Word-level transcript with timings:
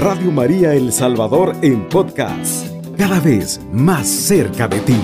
Radio 0.00 0.32
María 0.32 0.72
El 0.72 0.94
Salvador 0.94 1.54
en 1.60 1.86
podcast, 1.86 2.66
cada 2.96 3.20
vez 3.20 3.60
más 3.70 4.08
cerca 4.08 4.66
de 4.66 4.80
ti. 4.80 4.96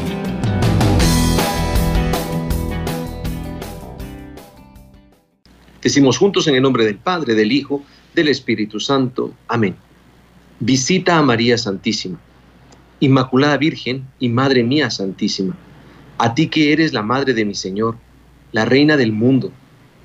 Decimos 5.83 6.17
juntos 6.17 6.49
en 6.49 6.55
el 6.55 6.63
nombre 6.63 6.87
del 6.87 6.97
Padre, 6.97 7.35
del 7.35 7.53
Hijo, 7.53 7.85
del 8.15 8.29
Espíritu 8.29 8.81
Santo. 8.81 9.35
Amén. 9.49 9.77
Visita 10.61 11.19
a 11.19 11.23
María 11.23 11.59
Santísima, 11.59 12.19
Inmaculada 12.99 13.59
Virgen 13.59 14.07
y 14.19 14.31
Madre 14.31 14.65
mía 14.65 14.89
Santísima, 14.89 15.55
a 16.17 16.33
ti 16.33 16.47
que 16.47 16.73
eres 16.73 16.95
la 16.95 17.03
Madre 17.03 17.35
de 17.35 17.45
mi 17.45 17.55
Señor, 17.55 17.99
la 18.51 18.65
Reina 18.65 18.97
del 18.97 19.13
mundo, 19.13 19.53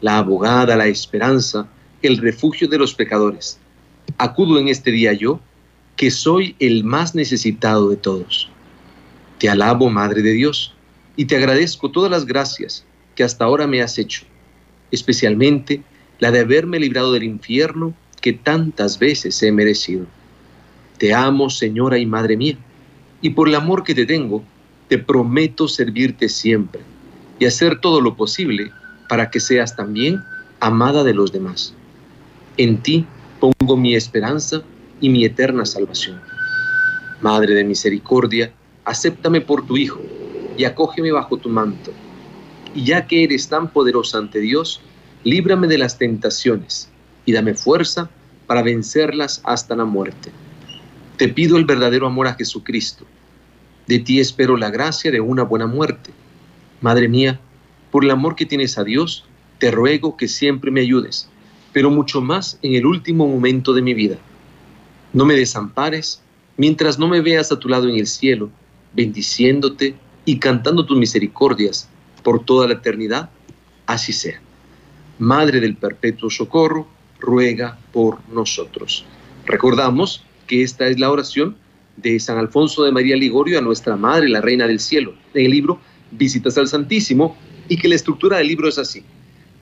la 0.01 0.17
abogada, 0.17 0.75
la 0.75 0.87
esperanza, 0.87 1.69
el 2.01 2.17
refugio 2.17 2.67
de 2.67 2.77
los 2.77 2.93
pecadores. 2.93 3.60
Acudo 4.17 4.59
en 4.59 4.67
este 4.67 4.91
día 4.91 5.13
yo, 5.13 5.39
que 5.95 6.11
soy 6.11 6.55
el 6.59 6.83
más 6.83 7.15
necesitado 7.15 7.89
de 7.89 7.97
todos. 7.97 8.49
Te 9.39 9.49
alabo, 9.49 9.89
Madre 9.89 10.21
de 10.21 10.33
Dios, 10.33 10.73
y 11.15 11.25
te 11.25 11.35
agradezco 11.35 11.91
todas 11.91 12.09
las 12.09 12.25
gracias 12.25 12.85
que 13.15 13.23
hasta 13.23 13.45
ahora 13.45 13.67
me 13.67 13.81
has 13.81 13.97
hecho 13.97 14.23
especialmente 14.91 15.81
la 16.19 16.31
de 16.31 16.39
haberme 16.39 16.79
librado 16.79 17.13
del 17.13 17.23
infierno 17.23 17.93
que 18.21 18.33
tantas 18.33 18.99
veces 18.99 19.41
he 19.41 19.51
merecido. 19.51 20.05
Te 20.97 21.13
amo, 21.13 21.49
Señora 21.49 21.97
y 21.97 22.05
Madre 22.05 22.37
mía, 22.37 22.57
y 23.21 23.31
por 23.31 23.47
el 23.47 23.55
amor 23.55 23.83
que 23.83 23.95
te 23.95 24.05
tengo, 24.05 24.43
te 24.87 24.97
prometo 24.97 25.67
servirte 25.67 26.29
siempre 26.29 26.81
y 27.39 27.45
hacer 27.45 27.79
todo 27.79 28.01
lo 28.01 28.15
posible 28.15 28.71
para 29.09 29.31
que 29.31 29.39
seas 29.39 29.75
también 29.75 30.21
amada 30.59 31.03
de 31.03 31.13
los 31.13 31.31
demás. 31.31 31.73
En 32.57 32.77
ti 32.77 33.07
pongo 33.41 33.75
mi 33.75 33.95
esperanza 33.95 34.61
y 35.01 35.09
mi 35.09 35.25
eterna 35.25 35.65
salvación. 35.65 36.21
Madre 37.21 37.53
de 37.55 37.65
misericordia, 37.65 38.53
acéptame 38.85 39.41
por 39.41 39.65
tu 39.65 39.75
Hijo 39.75 40.01
y 40.57 40.63
acógeme 40.63 41.11
bajo 41.11 41.37
tu 41.37 41.49
manto 41.49 41.91
y 42.73 42.85
ya 42.85 43.07
que 43.07 43.23
eres 43.23 43.49
tan 43.49 43.71
poderosa 43.71 44.17
ante 44.17 44.39
Dios, 44.39 44.81
líbrame 45.23 45.67
de 45.67 45.77
las 45.77 45.97
tentaciones 45.97 46.89
y 47.25 47.33
dame 47.33 47.53
fuerza 47.53 48.09
para 48.47 48.61
vencerlas 48.61 49.41
hasta 49.43 49.75
la 49.75 49.85
muerte. 49.85 50.31
Te 51.17 51.27
pido 51.27 51.57
el 51.57 51.65
verdadero 51.65 52.07
amor 52.07 52.27
a 52.27 52.33
Jesucristo. 52.33 53.05
De 53.87 53.99
ti 53.99 54.19
espero 54.19 54.57
la 54.57 54.69
gracia 54.69 55.11
de 55.11 55.21
una 55.21 55.43
buena 55.43 55.67
muerte. 55.67 56.11
Madre 56.81 57.07
mía, 57.07 57.39
por 57.91 58.03
el 58.03 58.11
amor 58.11 58.35
que 58.35 58.45
tienes 58.45 58.77
a 58.77 58.83
Dios, 58.83 59.25
te 59.59 59.69
ruego 59.69 60.17
que 60.17 60.27
siempre 60.27 60.71
me 60.71 60.81
ayudes, 60.81 61.29
pero 61.73 61.89
mucho 61.89 62.21
más 62.21 62.59
en 62.61 62.75
el 62.75 62.85
último 62.85 63.27
momento 63.27 63.73
de 63.73 63.81
mi 63.81 63.93
vida. 63.93 64.17
No 65.13 65.25
me 65.25 65.35
desampares 65.35 66.21
mientras 66.57 66.99
no 66.99 67.07
me 67.07 67.21
veas 67.21 67.51
a 67.51 67.59
tu 67.59 67.67
lado 67.67 67.87
en 67.89 67.95
el 67.95 68.07
cielo, 68.07 68.49
bendiciéndote 68.93 69.95
y 70.25 70.37
cantando 70.37 70.85
tus 70.85 70.97
misericordias 70.97 71.89
por 72.23 72.43
toda 72.43 72.67
la 72.67 72.75
eternidad, 72.75 73.29
así 73.85 74.13
sea. 74.13 74.39
Madre 75.19 75.59
del 75.59 75.75
Perpetuo 75.75 76.29
Socorro, 76.29 76.87
ruega 77.19 77.77
por 77.91 78.19
nosotros. 78.29 79.05
Recordamos 79.45 80.23
que 80.47 80.63
esta 80.63 80.87
es 80.87 80.99
la 80.99 81.11
oración 81.11 81.55
de 81.97 82.19
San 82.19 82.37
Alfonso 82.37 82.83
de 82.83 82.91
María 82.91 83.15
Ligorio 83.15 83.59
a 83.59 83.61
nuestra 83.61 83.95
Madre, 83.95 84.29
la 84.29 84.41
Reina 84.41 84.67
del 84.67 84.79
Cielo, 84.79 85.13
en 85.33 85.45
el 85.45 85.51
libro 85.51 85.79
Visitas 86.11 86.57
al 86.57 86.67
Santísimo, 86.67 87.37
y 87.69 87.77
que 87.77 87.87
la 87.87 87.95
estructura 87.95 88.37
del 88.37 88.47
libro 88.47 88.67
es 88.67 88.77
así. 88.77 89.03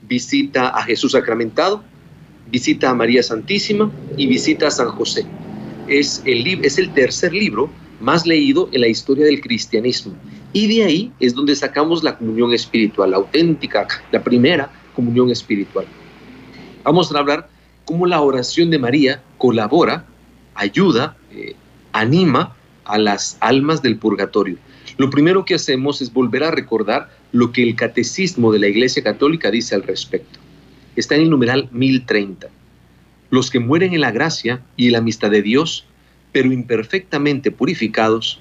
Visita 0.08 0.68
a 0.68 0.82
Jesús 0.82 1.12
sacramentado, 1.12 1.84
visita 2.50 2.90
a 2.90 2.94
María 2.94 3.22
Santísima 3.22 3.90
y 4.16 4.26
visita 4.26 4.68
a 4.68 4.70
San 4.70 4.88
José. 4.88 5.26
Es 5.88 6.22
el, 6.24 6.46
es 6.64 6.78
el 6.78 6.92
tercer 6.92 7.32
libro 7.32 7.70
más 8.00 8.26
leído 8.26 8.68
en 8.72 8.80
la 8.80 8.88
historia 8.88 9.26
del 9.26 9.40
cristianismo 9.40 10.14
y 10.52 10.66
de 10.66 10.84
ahí 10.84 11.12
es 11.20 11.34
donde 11.34 11.54
sacamos 11.54 12.02
la 12.02 12.16
comunión 12.16 12.52
espiritual, 12.52 13.10
la 13.10 13.18
auténtica, 13.18 13.86
la 14.10 14.22
primera 14.22 14.70
comunión 14.94 15.30
espiritual. 15.30 15.86
Vamos 16.82 17.14
a 17.14 17.18
hablar 17.18 17.48
cómo 17.84 18.06
la 18.06 18.20
oración 18.20 18.70
de 18.70 18.78
María 18.78 19.22
colabora, 19.38 20.06
ayuda, 20.54 21.16
eh, 21.32 21.54
anima 21.92 22.56
a 22.84 22.98
las 22.98 23.36
almas 23.40 23.82
del 23.82 23.96
purgatorio. 23.96 24.56
Lo 24.96 25.10
primero 25.10 25.44
que 25.44 25.54
hacemos 25.54 26.02
es 26.02 26.12
volver 26.12 26.42
a 26.42 26.50
recordar 26.50 27.10
lo 27.32 27.52
que 27.52 27.62
el 27.62 27.76
catecismo 27.76 28.52
de 28.52 28.58
la 28.58 28.66
Iglesia 28.66 29.02
Católica 29.02 29.50
dice 29.50 29.74
al 29.74 29.82
respecto. 29.82 30.38
Está 30.96 31.14
en 31.14 31.22
el 31.22 31.30
numeral 31.30 31.68
1030. 31.72 32.48
Los 33.30 33.50
que 33.50 33.60
mueren 33.60 33.94
en 33.94 34.00
la 34.00 34.10
gracia 34.10 34.60
y 34.76 34.86
en 34.86 34.92
la 34.92 34.98
amistad 34.98 35.30
de 35.30 35.42
Dios, 35.42 35.86
pero 36.32 36.52
imperfectamente 36.52 37.50
purificados, 37.50 38.40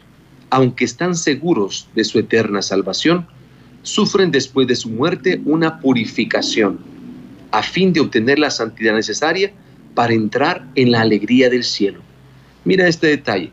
aunque 0.49 0.85
están 0.85 1.15
seguros 1.15 1.87
de 1.95 2.03
su 2.03 2.19
eterna 2.19 2.61
salvación, 2.61 3.27
sufren 3.83 4.31
después 4.31 4.67
de 4.67 4.75
su 4.75 4.89
muerte 4.89 5.41
una 5.45 5.79
purificación, 5.79 6.79
a 7.51 7.63
fin 7.63 7.93
de 7.93 8.01
obtener 8.01 8.39
la 8.39 8.51
santidad 8.51 8.93
necesaria 8.93 9.51
para 9.93 10.13
entrar 10.13 10.67
en 10.75 10.91
la 10.91 11.01
alegría 11.01 11.49
del 11.49 11.63
cielo. 11.63 12.01
Mira 12.65 12.87
este 12.87 13.07
detalle. 13.07 13.51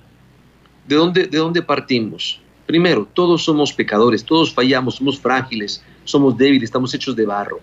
¿De 0.86 0.96
dónde, 0.96 1.26
de 1.26 1.38
dónde 1.38 1.62
partimos? 1.62 2.40
Primero, 2.66 3.08
todos 3.12 3.44
somos 3.44 3.72
pecadores, 3.72 4.24
todos 4.24 4.52
fallamos, 4.52 4.96
somos 4.96 5.18
frágiles, 5.18 5.82
somos 6.04 6.36
débiles, 6.36 6.64
estamos 6.64 6.92
hechos 6.94 7.14
de 7.14 7.26
barro. 7.26 7.60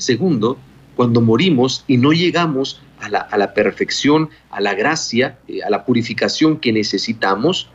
Segundo, 0.00 0.56
cuando 0.96 1.20
morimos 1.20 1.84
y 1.86 1.98
no 1.98 2.12
llegamos 2.12 2.80
a 3.00 3.36
la, 3.36 3.54
perfección, 3.54 4.30
a 4.50 4.60
la 4.62 4.74
gracia, 4.74 5.38
eh, 5.46 5.62
a 5.62 5.68
la 5.68 5.84
purificación 5.84 6.56
que 6.58 6.72
necesitamos, 6.72 7.68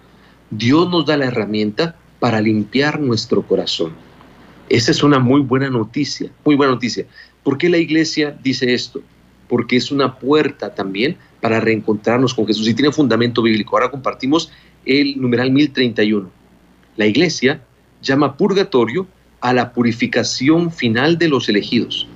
Dios 0.49 0.89
nos 0.89 1.05
da 1.05 1.17
la 1.17 1.25
herramienta 1.25 1.95
para 2.19 2.41
limpiar 2.41 2.99
nuestro 2.99 3.43
corazón. 3.43 3.93
Esa 4.69 4.89
es 4.89 5.03
una 5.03 5.19
muy 5.19 5.41
buena 5.41 5.69
noticia, 5.69 6.31
muy 6.43 6.55
buena 6.55 6.73
noticia. 6.73 7.05
¿Por 7.43 7.59
qué 7.59 7.69
la 7.69 7.77
iglesia 7.77 8.35
dice 8.41 8.73
esto? 8.73 9.01
Porque 9.47 9.75
es 9.75 9.91
una 9.91 10.17
puerta 10.17 10.73
también 10.73 11.17
para 11.41 11.59
reencontrarnos 11.59 12.33
con 12.33 12.47
Jesús 12.47 12.67
y 12.67 12.73
tiene 12.73 12.91
fundamento 12.91 13.43
bíblico. 13.43 13.75
Ahora 13.75 13.91
compartimos 13.91 14.51
el 14.83 15.21
numeral 15.21 15.51
1031. 15.51 16.27
La 16.97 17.05
iglesia 17.05 17.61
llama 18.01 18.35
purgatorio 18.35 19.05
a 19.41 19.53
la 19.53 19.73
purificación 19.73 20.71
final 20.71 21.19
de 21.19 21.29
los 21.29 21.49
elegidos 21.49 22.07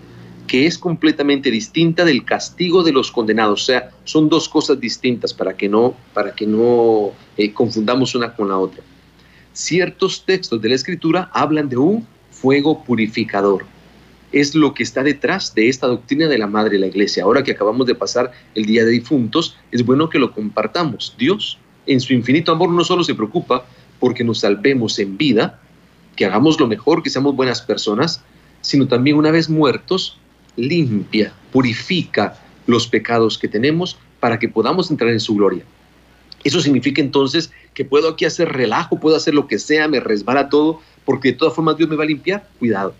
que 0.49 0.65
es 0.65 0.79
completamente 0.79 1.51
distinta 1.51 2.03
del 2.03 2.25
castigo 2.25 2.81
de 2.81 2.91
los 2.91 3.11
condenados. 3.11 3.61
O 3.61 3.65
sea, 3.65 3.91
son 4.03 4.29
dos 4.29 4.49
cosas 4.49 4.79
distintas 4.79 5.31
para 5.31 5.55
que 5.55 5.69
no, 5.69 5.95
para 6.11 6.33
que 6.33 6.47
no 6.47 7.11
eh, 7.37 7.53
confundamos 7.53 8.15
una 8.15 8.33
con 8.33 8.49
la 8.49 8.57
otra. 8.57 8.81
Ciertos 9.53 10.25
textos 10.25 10.59
de 10.59 10.69
la 10.69 10.73
Escritura 10.73 11.29
hablan 11.33 11.69
de 11.69 11.77
un 11.77 12.07
fuego 12.31 12.83
purificador. 12.83 13.63
Es 14.31 14.55
lo 14.55 14.73
que 14.73 14.81
está 14.81 15.03
detrás 15.03 15.53
de 15.53 15.69
esta 15.69 15.85
doctrina 15.85 16.27
de 16.27 16.39
la 16.39 16.47
Madre 16.47 16.71
de 16.71 16.79
la 16.79 16.87
Iglesia. 16.87 17.25
Ahora 17.25 17.43
que 17.43 17.51
acabamos 17.51 17.85
de 17.85 17.93
pasar 17.93 18.31
el 18.55 18.65
Día 18.65 18.83
de 18.83 18.89
Difuntos, 18.89 19.55
es 19.71 19.85
bueno 19.85 20.09
que 20.09 20.17
lo 20.17 20.33
compartamos. 20.33 21.13
Dios, 21.19 21.59
en 21.85 21.99
su 21.99 22.13
infinito 22.13 22.51
amor, 22.51 22.71
no 22.71 22.83
solo 22.83 23.03
se 23.03 23.13
preocupa 23.13 23.67
porque 23.99 24.23
nos 24.23 24.39
salvemos 24.39 24.97
en 24.97 25.15
vida, 25.15 25.61
que 26.15 26.25
hagamos 26.25 26.59
lo 26.59 26.65
mejor, 26.65 27.03
que 27.03 27.11
seamos 27.11 27.35
buenas 27.35 27.61
personas, 27.61 28.23
sino 28.61 28.87
también 28.87 29.15
una 29.15 29.29
vez 29.29 29.47
muertos, 29.47 30.18
limpia, 30.55 31.33
purifica 31.51 32.37
los 32.67 32.87
pecados 32.87 33.37
que 33.37 33.47
tenemos 33.47 33.97
para 34.19 34.39
que 34.39 34.49
podamos 34.49 34.91
entrar 34.91 35.11
en 35.11 35.19
su 35.19 35.35
gloria. 35.35 35.63
Eso 36.43 36.61
significa 36.61 37.01
entonces 37.01 37.51
que 37.73 37.85
puedo 37.85 38.09
aquí 38.09 38.25
hacer 38.25 38.49
relajo, 38.49 38.99
puedo 38.99 39.15
hacer 39.15 39.33
lo 39.33 39.47
que 39.47 39.59
sea, 39.59 39.87
me 39.87 39.99
resbala 39.99 40.49
todo, 40.49 40.81
porque 41.05 41.31
de 41.31 41.37
todas 41.37 41.55
formas 41.55 41.77
Dios 41.77 41.89
me 41.89 41.95
va 41.95 42.03
a 42.03 42.07
limpiar. 42.07 42.47
Cuidado, 42.59 42.93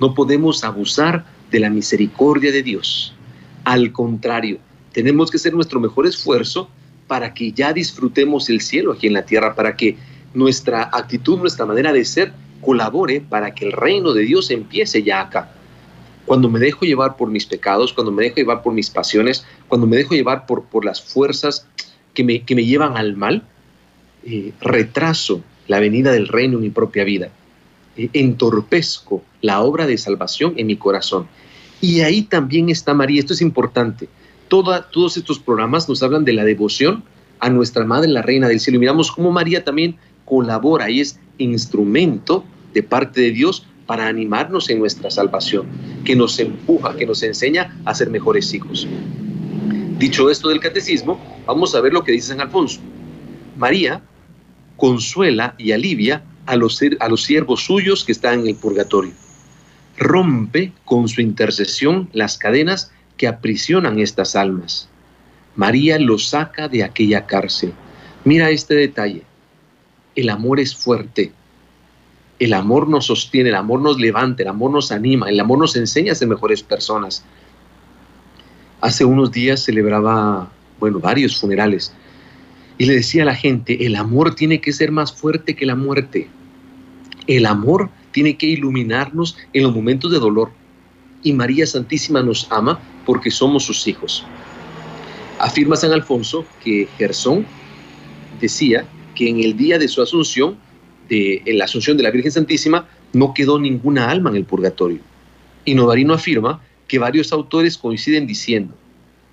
no 0.00 0.14
podemos 0.14 0.64
abusar 0.64 1.24
de 1.50 1.60
la 1.60 1.70
misericordia 1.70 2.50
de 2.52 2.62
Dios. 2.62 3.14
Al 3.64 3.92
contrario, 3.92 4.58
tenemos 4.92 5.30
que 5.30 5.36
hacer 5.36 5.54
nuestro 5.54 5.80
mejor 5.80 6.06
esfuerzo 6.06 6.68
para 7.06 7.34
que 7.34 7.52
ya 7.52 7.72
disfrutemos 7.72 8.48
el 8.48 8.60
cielo 8.60 8.92
aquí 8.92 9.06
en 9.06 9.12
la 9.12 9.26
tierra, 9.26 9.54
para 9.54 9.76
que 9.76 9.96
nuestra 10.34 10.90
actitud, 10.92 11.38
nuestra 11.38 11.66
manera 11.66 11.92
de 11.92 12.04
ser 12.04 12.32
colabore 12.60 13.20
para 13.20 13.54
que 13.54 13.64
el 13.64 13.72
reino 13.72 14.12
de 14.12 14.22
Dios 14.22 14.50
empiece 14.50 15.02
ya 15.02 15.20
acá 15.20 15.55
cuando 16.26 16.50
me 16.50 16.58
dejo 16.58 16.84
llevar 16.84 17.16
por 17.16 17.30
mis 17.30 17.46
pecados, 17.46 17.92
cuando 17.92 18.12
me 18.12 18.24
dejo 18.24 18.36
llevar 18.36 18.62
por 18.62 18.74
mis 18.74 18.90
pasiones, 18.90 19.46
cuando 19.68 19.86
me 19.86 19.96
dejo 19.96 20.14
llevar 20.14 20.44
por, 20.44 20.64
por 20.64 20.84
las 20.84 21.00
fuerzas 21.00 21.66
que 22.12 22.24
me, 22.24 22.42
que 22.42 22.54
me 22.54 22.64
llevan 22.64 22.96
al 22.96 23.16
mal, 23.16 23.44
eh, 24.24 24.52
retraso 24.60 25.42
la 25.68 25.78
venida 25.80 26.12
del 26.12 26.28
reino 26.28 26.56
en 26.56 26.62
mi 26.62 26.70
propia 26.70 27.04
vida, 27.04 27.30
eh, 27.96 28.10
entorpezco 28.12 29.22
la 29.40 29.60
obra 29.60 29.86
de 29.86 29.96
salvación 29.96 30.54
en 30.56 30.66
mi 30.66 30.76
corazón. 30.76 31.28
Y 31.80 32.00
ahí 32.00 32.22
también 32.22 32.68
está 32.70 32.92
María, 32.92 33.20
esto 33.20 33.34
es 33.34 33.40
importante. 33.40 34.08
Todos 34.48 35.16
estos 35.16 35.38
programas 35.38 35.88
nos 35.88 36.02
hablan 36.02 36.24
de 36.24 36.32
la 36.32 36.44
devoción 36.44 37.04
a 37.40 37.50
nuestra 37.50 37.84
Madre, 37.84 38.08
la 38.08 38.22
Reina 38.22 38.48
del 38.48 38.60
Cielo. 38.60 38.76
Y 38.76 38.80
miramos 38.80 39.12
cómo 39.12 39.30
María 39.32 39.64
también 39.64 39.96
colabora 40.24 40.90
y 40.90 41.00
es 41.00 41.18
instrumento 41.38 42.44
de 42.72 42.82
parte 42.82 43.20
de 43.20 43.30
Dios 43.32 43.66
para 43.86 44.08
animarnos 44.08 44.68
en 44.68 44.80
nuestra 44.80 45.10
salvación, 45.10 45.66
que 46.04 46.16
nos 46.16 46.38
empuja, 46.38 46.96
que 46.96 47.06
nos 47.06 47.22
enseña 47.22 47.80
a 47.84 47.94
ser 47.94 48.10
mejores 48.10 48.52
hijos. 48.52 48.86
Dicho 49.98 50.28
esto 50.28 50.48
del 50.48 50.60
catecismo, 50.60 51.18
vamos 51.46 51.74
a 51.74 51.80
ver 51.80 51.92
lo 51.92 52.04
que 52.04 52.12
dice 52.12 52.28
San 52.28 52.40
Alfonso. 52.40 52.80
María 53.56 54.02
consuela 54.76 55.54
y 55.56 55.72
alivia 55.72 56.22
a 56.44 56.56
los, 56.56 56.80
a 57.00 57.08
los 57.08 57.22
siervos 57.22 57.64
suyos 57.64 58.04
que 58.04 58.12
están 58.12 58.40
en 58.40 58.48
el 58.48 58.56
purgatorio. 58.56 59.12
Rompe 59.96 60.72
con 60.84 61.08
su 61.08 61.22
intercesión 61.22 62.10
las 62.12 62.36
cadenas 62.36 62.92
que 63.16 63.26
aprisionan 63.26 63.98
estas 63.98 64.36
almas. 64.36 64.88
María 65.54 65.98
los 65.98 66.28
saca 66.28 66.68
de 66.68 66.84
aquella 66.84 67.26
cárcel. 67.26 67.72
Mira 68.24 68.50
este 68.50 68.74
detalle. 68.74 69.22
El 70.14 70.28
amor 70.28 70.60
es 70.60 70.76
fuerte. 70.76 71.32
El 72.38 72.52
amor 72.52 72.88
nos 72.88 73.06
sostiene, 73.06 73.48
el 73.48 73.54
amor 73.54 73.80
nos 73.80 73.98
levanta, 73.98 74.42
el 74.42 74.48
amor 74.48 74.70
nos 74.70 74.92
anima, 74.92 75.28
el 75.28 75.40
amor 75.40 75.58
nos 75.58 75.76
enseña 75.76 76.12
a 76.12 76.14
ser 76.14 76.28
mejores 76.28 76.62
personas. 76.62 77.24
Hace 78.80 79.04
unos 79.04 79.32
días 79.32 79.64
celebraba, 79.64 80.50
bueno, 80.78 81.00
varios 81.00 81.40
funerales 81.40 81.92
y 82.78 82.86
le 82.86 82.94
decía 82.94 83.22
a 83.22 83.26
la 83.26 83.34
gente, 83.34 83.86
el 83.86 83.96
amor 83.96 84.34
tiene 84.34 84.60
que 84.60 84.72
ser 84.72 84.92
más 84.92 85.12
fuerte 85.12 85.56
que 85.56 85.66
la 85.66 85.74
muerte. 85.74 86.28
El 87.26 87.46
amor 87.46 87.90
tiene 88.12 88.36
que 88.36 88.46
iluminarnos 88.46 89.36
en 89.52 89.62
los 89.62 89.74
momentos 89.74 90.10
de 90.12 90.18
dolor. 90.18 90.50
Y 91.22 91.32
María 91.32 91.66
Santísima 91.66 92.22
nos 92.22 92.50
ama 92.50 92.78
porque 93.06 93.30
somos 93.30 93.64
sus 93.64 93.86
hijos. 93.88 94.24
Afirma 95.38 95.76
San 95.76 95.92
Alfonso 95.92 96.44
que 96.62 96.88
Gersón 96.98 97.46
decía 98.40 98.86
que 99.14 99.28
en 99.28 99.40
el 99.40 99.56
día 99.56 99.78
de 99.78 99.88
su 99.88 100.02
asunción, 100.02 100.56
de, 101.08 101.42
la 101.46 101.64
asunción 101.64 101.96
de 101.96 102.02
la 102.02 102.10
Virgen 102.10 102.32
Santísima, 102.32 102.86
no 103.12 103.34
quedó 103.34 103.58
ninguna 103.58 104.10
alma 104.10 104.30
en 104.30 104.36
el 104.36 104.44
purgatorio. 104.44 104.98
Y 105.64 105.74
Novarino 105.74 106.14
afirma 106.14 106.60
que 106.88 106.98
varios 106.98 107.32
autores 107.32 107.76
coinciden 107.76 108.26
diciendo, 108.26 108.74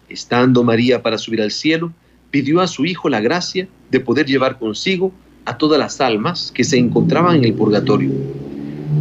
estando 0.09 0.63
María 0.63 1.01
para 1.01 1.17
subir 1.17 1.41
al 1.41 1.51
cielo, 1.51 1.93
pidió 2.31 2.61
a 2.61 2.67
su 2.67 2.85
Hijo 2.85 3.09
la 3.09 3.21
gracia 3.21 3.67
de 3.91 3.99
poder 3.99 4.25
llevar 4.25 4.57
consigo 4.57 5.11
a 5.45 5.57
todas 5.57 5.79
las 5.79 6.01
almas 6.01 6.51
que 6.53 6.63
se 6.63 6.77
encontraban 6.77 7.35
en 7.35 7.45
el 7.45 7.53
purgatorio. 7.53 8.11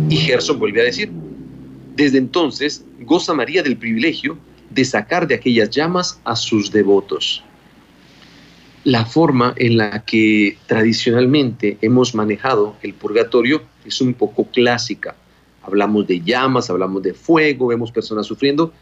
Y 0.09 0.17
Gerson 0.17 0.59
vuelve 0.59 0.81
a 0.81 0.85
decir, 0.85 1.11
desde 1.97 2.19
entonces 2.19 2.85
goza 3.01 3.35
María 3.35 3.63
del 3.63 3.77
privilegio 3.77 4.37
de 4.71 4.85
sacar 4.85 5.27
de 5.27 5.35
aquellas 5.35 5.71
llamas 5.71 6.21
a 6.25 6.37
sus 6.37 6.73
devotos. 6.73 7.43
La 8.85 9.05
forma 9.05 9.55
en 9.59 9.77
la 9.77 10.05
que 10.05 10.59
tradicionalmente 10.67 11.79
hemos 11.83 12.17
manejado 12.17 12.75
el 12.83 12.95
purgatorio 12.95 13.63
es 13.85 14.01
un 14.01 14.13
poco 14.13 14.47
clásica. 14.47 15.15
Hablamos 15.63 16.09
de 16.09 16.21
llamas, 16.21 16.69
hablamos 16.69 17.05
de 17.05 17.15
fuego, 17.15 17.69
vemos 17.69 17.93
personas 17.93 18.27
sufriendo, 18.27 18.73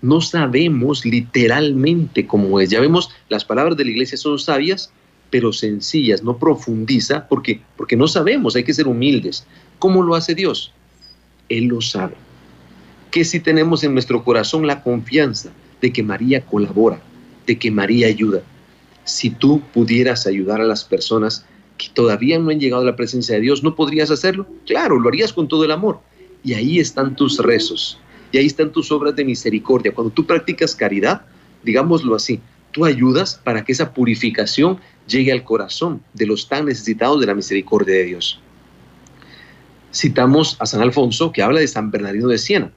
no 0.00 0.22
sabemos 0.22 1.04
literalmente 1.04 2.26
cómo 2.26 2.58
es. 2.58 2.70
Ya 2.70 2.80
vemos, 2.80 3.10
las 3.28 3.44
palabras 3.44 3.76
de 3.76 3.84
la 3.84 3.90
iglesia 3.90 4.16
son 4.16 4.38
sabias, 4.38 4.90
pero 5.28 5.52
sencillas, 5.52 6.22
no 6.22 6.38
profundiza, 6.38 7.28
porque, 7.28 7.60
porque 7.76 7.96
no 7.96 8.08
sabemos, 8.08 8.56
hay 8.56 8.64
que 8.64 8.72
ser 8.72 8.88
humildes. 8.88 9.46
¿Cómo 9.78 10.02
lo 10.02 10.14
hace 10.14 10.34
Dios? 10.34 10.72
Él 11.50 11.66
lo 11.66 11.82
sabe. 11.82 12.14
Que 13.10 13.26
si 13.26 13.40
tenemos 13.40 13.84
en 13.84 13.92
nuestro 13.92 14.24
corazón 14.24 14.66
la 14.66 14.82
confianza 14.82 15.50
de 15.82 15.92
que 15.92 16.02
María 16.02 16.40
colabora, 16.40 17.02
de 17.46 17.58
que 17.58 17.70
María 17.70 18.06
ayuda, 18.06 18.40
si 19.10 19.30
tú 19.30 19.60
pudieras 19.72 20.26
ayudar 20.26 20.60
a 20.60 20.64
las 20.64 20.84
personas 20.84 21.44
que 21.76 21.88
todavía 21.92 22.38
no 22.38 22.50
han 22.50 22.60
llegado 22.60 22.82
a 22.82 22.86
la 22.86 22.96
presencia 22.96 23.34
de 23.34 23.40
Dios, 23.40 23.62
¿no 23.62 23.74
podrías 23.74 24.10
hacerlo? 24.10 24.46
Claro, 24.66 24.98
lo 24.98 25.08
harías 25.08 25.32
con 25.32 25.48
todo 25.48 25.64
el 25.64 25.72
amor. 25.72 26.00
Y 26.44 26.54
ahí 26.54 26.78
están 26.78 27.16
tus 27.16 27.38
rezos, 27.38 27.98
y 28.32 28.38
ahí 28.38 28.46
están 28.46 28.72
tus 28.72 28.92
obras 28.92 29.16
de 29.16 29.24
misericordia. 29.24 29.92
Cuando 29.92 30.12
tú 30.12 30.24
practicas 30.26 30.74
caridad, 30.74 31.22
digámoslo 31.62 32.14
así, 32.14 32.40
tú 32.70 32.84
ayudas 32.84 33.40
para 33.42 33.64
que 33.64 33.72
esa 33.72 33.92
purificación 33.92 34.78
llegue 35.08 35.32
al 35.32 35.42
corazón 35.42 36.02
de 36.14 36.26
los 36.26 36.48
tan 36.48 36.66
necesitados 36.66 37.20
de 37.20 37.26
la 37.26 37.34
misericordia 37.34 37.96
de 37.96 38.04
Dios. 38.04 38.40
Citamos 39.92 40.56
a 40.60 40.66
San 40.66 40.82
Alfonso 40.82 41.32
que 41.32 41.42
habla 41.42 41.60
de 41.60 41.66
San 41.66 41.90
Bernardino 41.90 42.28
de 42.28 42.38
Siena. 42.38 42.70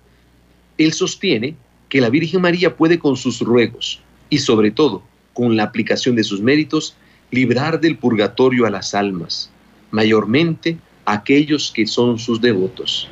Él 0.80 0.94
sostiene 0.94 1.56
que 1.90 2.02
la 2.02 2.10
Virgen 2.10 2.42
María 2.42 2.76
puede 2.76 2.98
con 2.98 3.16
sus 3.16 3.40
ruegos 3.42 4.02
y 4.32 4.40
sobre 4.40 4.72
todo 4.72 5.04
con 5.34 5.56
la 5.56 5.64
aplicación 5.64 6.16
de 6.16 6.24
sus 6.24 6.42
méritos 6.42 6.96
librar 7.32 7.82
del 7.82 7.98
purgatorio 7.98 8.66
a 8.66 8.70
las 8.70 8.94
almas, 8.94 9.50
mayormente 9.92 10.78
a 11.06 11.14
aquellos 11.14 11.72
que 11.72 11.88
son 11.88 12.20
sus 12.20 12.40
devotos. 12.40 13.10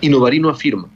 Y 0.00 0.08
Novarino 0.08 0.48
afirma, 0.48 0.88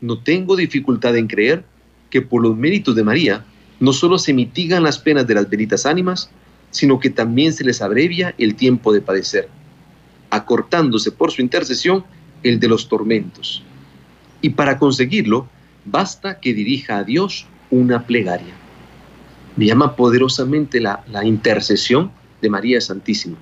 no 0.00 0.18
tengo 0.18 0.56
dificultad 0.56 1.16
en 1.16 1.26
creer 1.26 1.64
que 2.10 2.20
por 2.20 2.42
los 2.42 2.56
méritos 2.56 2.94
de 2.94 3.02
María 3.02 3.44
no 3.80 3.92
solo 3.92 4.18
se 4.18 4.32
mitigan 4.32 4.82
las 4.82 4.98
penas 4.98 5.26
de 5.26 5.34
las 5.34 5.48
benditas 5.48 5.86
ánimas, 5.86 6.30
sino 6.70 7.00
que 7.00 7.10
también 7.10 7.52
se 7.52 7.64
les 7.64 7.80
abrevia 7.80 8.34
el 8.38 8.54
tiempo 8.54 8.92
de 8.92 9.00
padecer, 9.00 9.48
acortándose 10.30 11.12
por 11.12 11.32
su 11.32 11.40
intercesión 11.40 12.04
el 12.42 12.60
de 12.60 12.68
los 12.68 12.88
tormentos. 12.88 13.62
Y 14.42 14.50
para 14.50 14.78
conseguirlo, 14.78 15.48
basta 15.84 16.40
que 16.40 16.52
dirija 16.52 16.98
a 16.98 17.04
Dios 17.04 17.46
una 17.70 18.06
plegaria. 18.06 18.54
Me 19.56 19.66
llama 19.66 19.96
poderosamente 19.96 20.80
la, 20.80 21.04
la 21.10 21.24
intercesión 21.24 22.12
de 22.42 22.50
María 22.50 22.80
Santísima, 22.80 23.36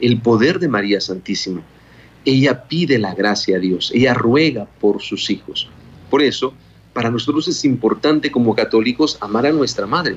el 0.00 0.20
poder 0.20 0.58
de 0.58 0.68
María 0.68 1.00
Santísima. 1.00 1.62
Ella 2.24 2.64
pide 2.64 2.98
la 2.98 3.14
gracia 3.14 3.56
a 3.56 3.60
Dios, 3.60 3.92
ella 3.94 4.14
ruega 4.14 4.66
por 4.80 5.00
sus 5.00 5.30
hijos. 5.30 5.68
Por 6.10 6.22
eso, 6.22 6.52
para 6.92 7.10
nosotros 7.10 7.46
es 7.48 7.64
importante 7.64 8.30
como 8.30 8.54
católicos 8.54 9.16
amar 9.20 9.46
a 9.46 9.52
nuestra 9.52 9.86
Madre. 9.86 10.16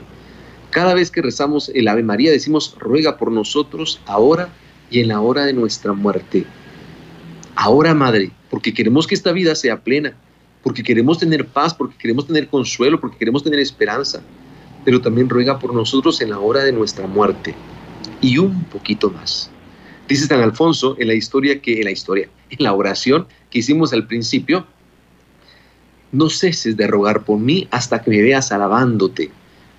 Cada 0.71 0.95
vez 0.95 1.11
que 1.11 1.21
rezamos 1.21 1.69
el 1.69 1.87
Ave 1.87 2.01
María 2.01 2.31
decimos, 2.31 2.75
ruega 2.79 3.17
por 3.17 3.31
nosotros 3.31 4.01
ahora 4.07 4.49
y 4.89 5.01
en 5.01 5.09
la 5.09 5.21
hora 5.21 5.45
de 5.45 5.53
nuestra 5.53 5.93
muerte. 5.93 6.45
Ahora, 7.55 7.93
Madre, 7.93 8.31
porque 8.49 8.73
queremos 8.73 9.05
que 9.05 9.13
esta 9.13 9.31
vida 9.31 9.53
sea 9.53 9.81
plena, 9.83 10.15
porque 10.63 10.81
queremos 10.81 11.19
tener 11.19 11.45
paz, 11.45 11.73
porque 11.75 11.95
queremos 11.97 12.25
tener 12.25 12.47
consuelo, 12.47 12.99
porque 12.99 13.17
queremos 13.17 13.43
tener 13.43 13.59
esperanza, 13.59 14.23
pero 14.85 15.01
también 15.01 15.29
ruega 15.29 15.59
por 15.59 15.73
nosotros 15.73 16.21
en 16.21 16.29
la 16.29 16.39
hora 16.39 16.63
de 16.63 16.71
nuestra 16.71 17.07
muerte. 17.07 17.55
Y 18.21 18.37
un 18.37 18.63
poquito 18.65 19.09
más. 19.09 19.49
Dice 20.07 20.27
San 20.27 20.41
Alfonso 20.41 20.95
en 20.99 21.07
la 21.07 21.13
historia 21.13 21.61
que, 21.61 21.79
en 21.79 21.85
la 21.85 21.91
historia, 21.91 22.29
en 22.49 22.63
la 22.63 22.73
oración 22.73 23.27
que 23.49 23.59
hicimos 23.59 23.93
al 23.93 24.07
principio, 24.07 24.65
no 26.11 26.29
ceses 26.29 26.77
de 26.77 26.87
rogar 26.87 27.23
por 27.23 27.39
mí 27.39 27.67
hasta 27.71 28.01
que 28.01 28.11
me 28.11 28.21
veas 28.21 28.51
alabándote, 28.51 29.31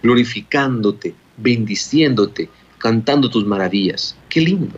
glorificándote, 0.02 1.14
bendiciéndote, 1.36 2.48
cantando 2.78 3.30
tus 3.30 3.46
maravillas. 3.46 4.16
Qué 4.28 4.40
lindo. 4.40 4.76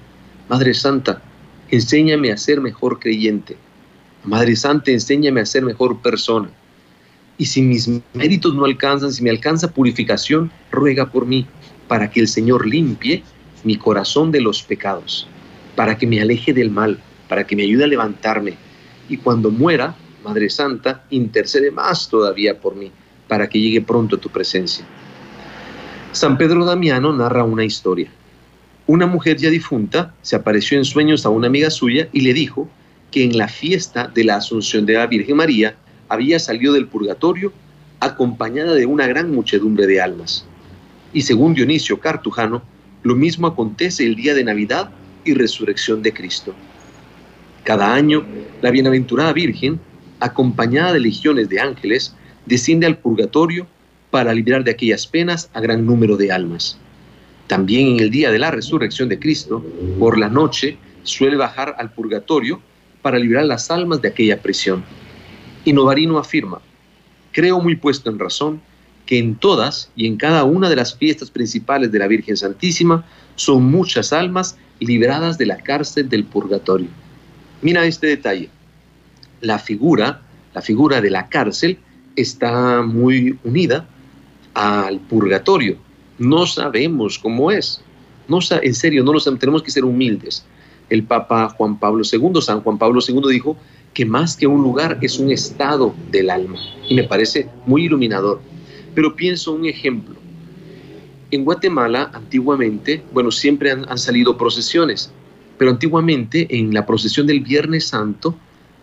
Madre 0.48 0.74
Santa, 0.74 1.22
enséñame 1.70 2.30
a 2.30 2.36
ser 2.36 2.60
mejor 2.60 2.98
creyente. 2.98 3.56
Madre 4.24 4.54
Santa, 4.56 4.90
enséñame 4.90 5.40
a 5.40 5.46
ser 5.46 5.64
mejor 5.64 6.00
persona. 6.02 6.50
Y 7.38 7.46
si 7.46 7.62
mis 7.62 7.88
méritos 8.14 8.54
no 8.54 8.64
alcanzan, 8.64 9.12
si 9.12 9.22
me 9.22 9.30
alcanza 9.30 9.70
purificación, 9.70 10.50
ruega 10.70 11.10
por 11.10 11.26
mí, 11.26 11.46
para 11.88 12.10
que 12.10 12.20
el 12.20 12.28
Señor 12.28 12.66
limpie 12.66 13.22
mi 13.64 13.76
corazón 13.76 14.32
de 14.32 14.40
los 14.40 14.62
pecados, 14.62 15.28
para 15.74 15.98
que 15.98 16.06
me 16.06 16.20
aleje 16.20 16.52
del 16.52 16.70
mal, 16.70 16.98
para 17.28 17.46
que 17.46 17.56
me 17.56 17.64
ayude 17.64 17.84
a 17.84 17.88
levantarme. 17.88 18.54
Y 19.08 19.18
cuando 19.18 19.50
muera, 19.50 19.94
Madre 20.24 20.48
Santa, 20.50 21.04
intercede 21.10 21.70
más 21.70 22.08
todavía 22.08 22.58
por 22.58 22.74
mí, 22.74 22.90
para 23.28 23.48
que 23.48 23.60
llegue 23.60 23.80
pronto 23.80 24.16
a 24.16 24.20
tu 24.20 24.30
presencia. 24.30 24.84
San 26.12 26.38
Pedro 26.38 26.64
Damiano 26.64 27.12
narra 27.12 27.44
una 27.44 27.64
historia. 27.64 28.10
Una 28.86 29.06
mujer 29.06 29.36
ya 29.36 29.50
difunta 29.50 30.14
se 30.22 30.36
apareció 30.36 30.78
en 30.78 30.84
sueños 30.84 31.26
a 31.26 31.28
una 31.28 31.48
amiga 31.48 31.70
suya 31.70 32.08
y 32.12 32.20
le 32.20 32.32
dijo 32.32 32.68
que 33.10 33.24
en 33.24 33.36
la 33.36 33.48
fiesta 33.48 34.06
de 34.08 34.24
la 34.24 34.36
Asunción 34.36 34.86
de 34.86 34.94
la 34.94 35.06
Virgen 35.06 35.36
María 35.36 35.76
había 36.08 36.38
salido 36.38 36.72
del 36.72 36.86
purgatorio 36.86 37.52
acompañada 38.00 38.74
de 38.74 38.86
una 38.86 39.06
gran 39.06 39.34
muchedumbre 39.34 39.86
de 39.86 40.00
almas. 40.00 40.44
Y 41.12 41.22
según 41.22 41.54
Dionisio 41.54 41.98
Cartujano, 42.00 42.62
lo 43.02 43.14
mismo 43.14 43.46
acontece 43.46 44.04
el 44.04 44.16
día 44.16 44.34
de 44.34 44.44
Navidad 44.44 44.90
y 45.24 45.34
resurrección 45.34 46.02
de 46.02 46.12
Cristo. 46.12 46.54
Cada 47.64 47.94
año, 47.94 48.24
la 48.62 48.70
bienaventurada 48.70 49.32
Virgen 49.32 49.80
acompañada 50.20 50.92
de 50.92 51.00
legiones 51.00 51.48
de 51.48 51.60
ángeles, 51.60 52.14
desciende 52.46 52.86
al 52.86 52.98
purgatorio 52.98 53.66
para 54.10 54.32
librar 54.32 54.64
de 54.64 54.70
aquellas 54.70 55.06
penas 55.06 55.50
a 55.52 55.60
gran 55.60 55.84
número 55.84 56.16
de 56.16 56.32
almas. 56.32 56.78
También 57.46 57.88
en 57.88 58.00
el 58.00 58.10
día 58.10 58.30
de 58.30 58.38
la 58.38 58.50
resurrección 58.50 59.08
de 59.08 59.18
Cristo, 59.18 59.64
por 59.98 60.18
la 60.18 60.28
noche, 60.28 60.78
suele 61.02 61.36
bajar 61.36 61.76
al 61.78 61.92
purgatorio 61.92 62.60
para 63.02 63.18
librar 63.18 63.44
las 63.44 63.70
almas 63.70 64.02
de 64.02 64.08
aquella 64.08 64.40
prisión. 64.40 64.84
Y 65.66 65.72
Novarino 65.72 66.16
afirma, 66.16 66.60
creo 67.32 67.60
muy 67.60 67.74
puesto 67.74 68.08
en 68.08 68.20
razón 68.20 68.62
que 69.04 69.18
en 69.18 69.34
todas 69.34 69.90
y 69.96 70.06
en 70.06 70.16
cada 70.16 70.44
una 70.44 70.70
de 70.70 70.76
las 70.76 70.96
fiestas 70.96 71.28
principales 71.28 71.90
de 71.90 71.98
la 71.98 72.06
Virgen 72.06 72.36
Santísima 72.36 73.04
son 73.34 73.64
muchas 73.64 74.12
almas 74.12 74.56
libradas 74.78 75.38
de 75.38 75.46
la 75.46 75.56
cárcel 75.56 76.08
del 76.08 76.22
purgatorio. 76.22 76.86
Mira 77.62 77.84
este 77.84 78.06
detalle 78.06 78.48
la 79.40 79.58
figura, 79.58 80.22
la 80.54 80.62
figura 80.62 81.00
de 81.00 81.10
la 81.10 81.28
cárcel, 81.28 81.78
está 82.14 82.82
muy 82.82 83.36
unida 83.42 83.88
al 84.54 85.00
purgatorio. 85.00 85.78
No 86.16 86.46
sabemos 86.46 87.18
cómo 87.18 87.50
es. 87.50 87.82
No, 88.28 88.38
en 88.62 88.74
serio, 88.74 89.02
no 89.02 89.12
lo 89.12 89.18
sabemos. 89.18 89.40
Tenemos 89.40 89.62
que 89.64 89.72
ser 89.72 89.84
humildes. 89.84 90.44
El 90.90 91.02
Papa 91.02 91.48
Juan 91.48 91.76
Pablo 91.80 92.04
II, 92.10 92.40
San 92.40 92.60
Juan 92.60 92.78
Pablo 92.78 93.00
II 93.06 93.20
dijo 93.32 93.56
que 93.96 94.04
más 94.04 94.36
que 94.36 94.46
un 94.46 94.62
lugar 94.62 94.98
es 95.00 95.18
un 95.18 95.30
estado 95.30 95.94
del 96.10 96.28
alma. 96.28 96.58
Y 96.86 96.94
me 96.94 97.04
parece 97.04 97.48
muy 97.64 97.86
iluminador. 97.86 98.42
Pero 98.94 99.16
pienso 99.16 99.52
un 99.54 99.64
ejemplo. 99.64 100.14
En 101.30 101.46
Guatemala, 101.46 102.10
antiguamente, 102.12 103.02
bueno, 103.14 103.30
siempre 103.30 103.70
han, 103.70 103.96
salido 103.96 104.36
procesiones, 104.36 105.10
pero 105.56 105.70
antiguamente 105.70 106.46
en 106.58 106.74
la 106.74 106.84
procesión 106.84 107.26
del 107.26 107.40
Viernes 107.40 107.86
Santo 107.86 108.36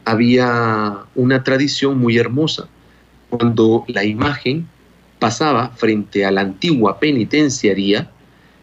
había 0.04 1.04
una 1.14 1.44
tradición 1.44 2.00
muy 2.00 2.18
hermosa. 2.18 2.68
Cuando 3.30 3.86
la 3.90 4.04
imagen 4.04 4.68
pasaba 5.20 5.70
frente 5.76 6.26
a 6.26 6.32
la 6.32 6.42
antigua 6.42 7.00
penitenciaría, 7.00 8.10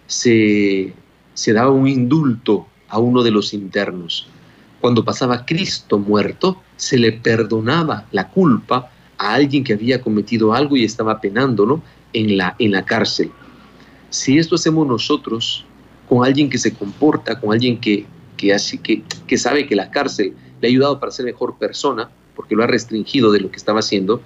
se, 0.09 0.95
se 1.33 1.53
daba 1.53 1.71
un 1.71 1.87
indulto 1.87 2.67
a 2.89 2.99
uno 2.99 3.23
de 3.23 3.31
los 3.31 3.55
internos. 3.55 4.27
Cuando 4.81 5.05
pasaba 5.05 5.45
Cristo 5.45 5.99
muerto, 5.99 6.63
se 6.77 6.99
le 6.99 7.13
perdonaba 7.13 8.07
la 8.13 8.29
culpa 8.29 8.91
a 9.19 9.35
alguien 9.35 9.63
que 9.63 9.75
había 9.75 10.01
cometido 10.01 10.55
algo 10.55 10.77
y 10.77 10.85
estaba 10.85 11.21
penándolo 11.21 11.83
en 12.13 12.39
la, 12.39 12.57
en 12.59 12.73
la 12.73 12.85
cárcel. 12.85 13.31
Si 14.09 14.39
esto 14.39 14.55
hacemos 14.55 14.87
nosotros 14.87 15.65
con 16.09 16.25
alguien 16.25 16.49
que 16.49 16.59
se 16.59 16.73
comporta, 16.73 17.39
con 17.39 17.53
alguien 17.53 17.79
que, 17.79 18.07
que, 18.37 18.57
que, 18.83 19.03
que 19.27 19.39
sabe 19.39 19.67
que 19.67 19.77
la 19.77 19.91
cárcel 19.91 20.35
le 20.61 20.69
ha 20.69 20.71
ayudado 20.71 20.99
para 20.99 21.13
ser 21.13 21.27
mejor 21.27 21.57
persona, 21.59 22.11
porque 22.35 22.57
lo 22.57 22.65
ha 22.65 22.67
restringido 22.67 23.31
de 23.31 23.41
lo 23.41 23.51
que 23.51 23.59
estaba 23.59 23.81
haciendo, 23.81 24.23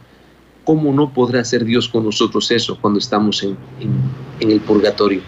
¿cómo 0.64 0.92
no 0.92 1.12
podrá 1.12 1.40
hacer 1.40 1.64
Dios 1.64 1.88
con 1.88 2.04
nosotros 2.04 2.50
eso 2.52 2.78
cuando 2.80 2.98
estamos 2.98 3.42
en, 3.42 3.56
en, 4.40 4.50
el 4.50 4.60
purgatorio? 4.60 5.20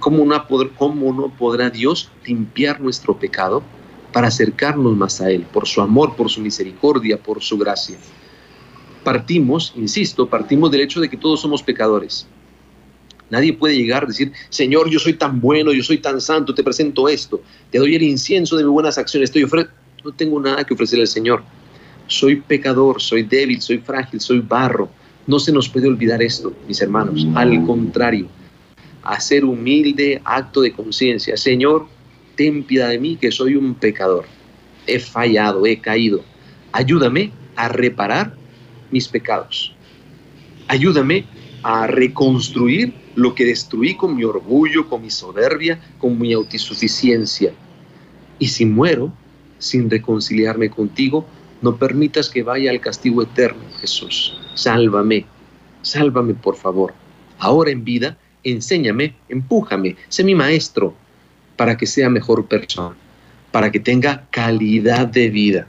¿Cómo 0.00 0.24
no, 0.24 0.46
¿Cómo 0.76 1.12
no 1.12 1.28
podrá 1.28 1.70
Dios 1.70 2.10
limpiar 2.24 2.80
nuestro 2.80 3.18
pecado 3.18 3.62
para 4.14 4.28
acercarnos 4.28 4.96
más 4.96 5.20
a 5.20 5.30
Él, 5.30 5.42
por 5.52 5.66
su 5.66 5.82
amor, 5.82 6.14
por 6.14 6.30
su 6.30 6.40
misericordia, 6.40 7.18
por 7.18 7.42
su 7.42 7.58
gracia? 7.58 7.98
Partimos, 9.02 9.74
insisto, 9.76 10.28
partimos 10.28 10.70
del 10.70 10.82
hecho 10.82 11.00
de 11.00 11.10
que 11.10 11.16
todos 11.16 11.40
somos 11.40 11.62
pecadores. 11.62 12.26
Nadie 13.28 13.52
puede 13.52 13.76
llegar 13.76 14.04
a 14.04 14.06
decir, 14.06 14.32
Señor, 14.50 14.88
yo 14.88 15.00
soy 15.00 15.14
tan 15.14 15.40
bueno, 15.40 15.72
yo 15.72 15.82
soy 15.82 15.98
tan 15.98 16.20
santo, 16.20 16.54
te 16.54 16.62
presento 16.62 17.08
esto, 17.08 17.42
te 17.70 17.78
doy 17.78 17.96
el 17.96 18.02
incienso 18.04 18.56
de 18.56 18.62
mis 18.62 18.72
buenas 18.72 18.96
acciones, 18.96 19.30
estoy 19.30 19.44
no 20.04 20.12
tengo 20.12 20.38
nada 20.38 20.62
que 20.64 20.74
ofrecerle 20.74 21.02
al 21.02 21.08
Señor. 21.08 21.42
Soy 22.06 22.36
pecador, 22.36 23.00
soy 23.00 23.22
débil, 23.22 23.60
soy 23.60 23.78
frágil, 23.78 24.20
soy 24.20 24.40
barro. 24.40 24.88
No 25.26 25.38
se 25.38 25.50
nos 25.50 25.68
puede 25.68 25.88
olvidar 25.88 26.22
esto, 26.22 26.52
mis 26.68 26.80
hermanos. 26.82 27.26
Al 27.34 27.64
contrario, 27.64 28.28
hacer 29.02 29.44
humilde 29.44 30.20
acto 30.24 30.60
de 30.60 30.72
conciencia. 30.72 31.36
Señor, 31.36 31.86
ten 32.36 32.64
piedad 32.64 32.90
de 32.90 32.98
mí 32.98 33.16
que 33.16 33.30
soy 33.30 33.56
un 33.56 33.74
pecador. 33.74 34.26
He 34.86 34.98
fallado, 34.98 35.66
he 35.66 35.80
caído. 35.80 36.22
Ayúdame 36.72 37.32
a 37.56 37.68
reparar 37.68 38.34
mis 38.90 39.08
pecados. 39.08 39.72
Ayúdame 40.68 41.24
a 41.62 41.86
reconstruir 41.86 42.94
lo 43.14 43.34
que 43.34 43.44
destruí 43.44 43.96
con 43.96 44.16
mi 44.16 44.24
orgullo, 44.24 44.88
con 44.88 45.02
mi 45.02 45.10
soberbia, 45.10 45.80
con 45.98 46.18
mi 46.18 46.32
autosuficiencia. 46.32 47.52
Y 48.38 48.48
si 48.48 48.66
muero, 48.66 49.12
sin 49.58 49.88
reconciliarme 49.88 50.68
contigo, 50.68 51.26
no 51.62 51.76
permitas 51.76 52.28
que 52.28 52.42
vaya 52.42 52.70
al 52.70 52.80
castigo 52.80 53.22
eterno, 53.22 53.62
Jesús. 53.80 54.38
Sálvame, 54.54 55.24
sálvame 55.82 56.34
por 56.34 56.56
favor. 56.56 56.92
Ahora 57.38 57.70
en 57.70 57.84
vida, 57.84 58.18
enséñame, 58.42 59.14
empújame, 59.28 59.96
sé 60.08 60.24
mi 60.24 60.34
maestro, 60.34 60.94
para 61.56 61.76
que 61.76 61.86
sea 61.86 62.08
mejor 62.10 62.46
persona, 62.46 62.96
para 63.52 63.70
que 63.70 63.80
tenga 63.80 64.26
calidad 64.30 65.06
de 65.06 65.30
vida, 65.30 65.68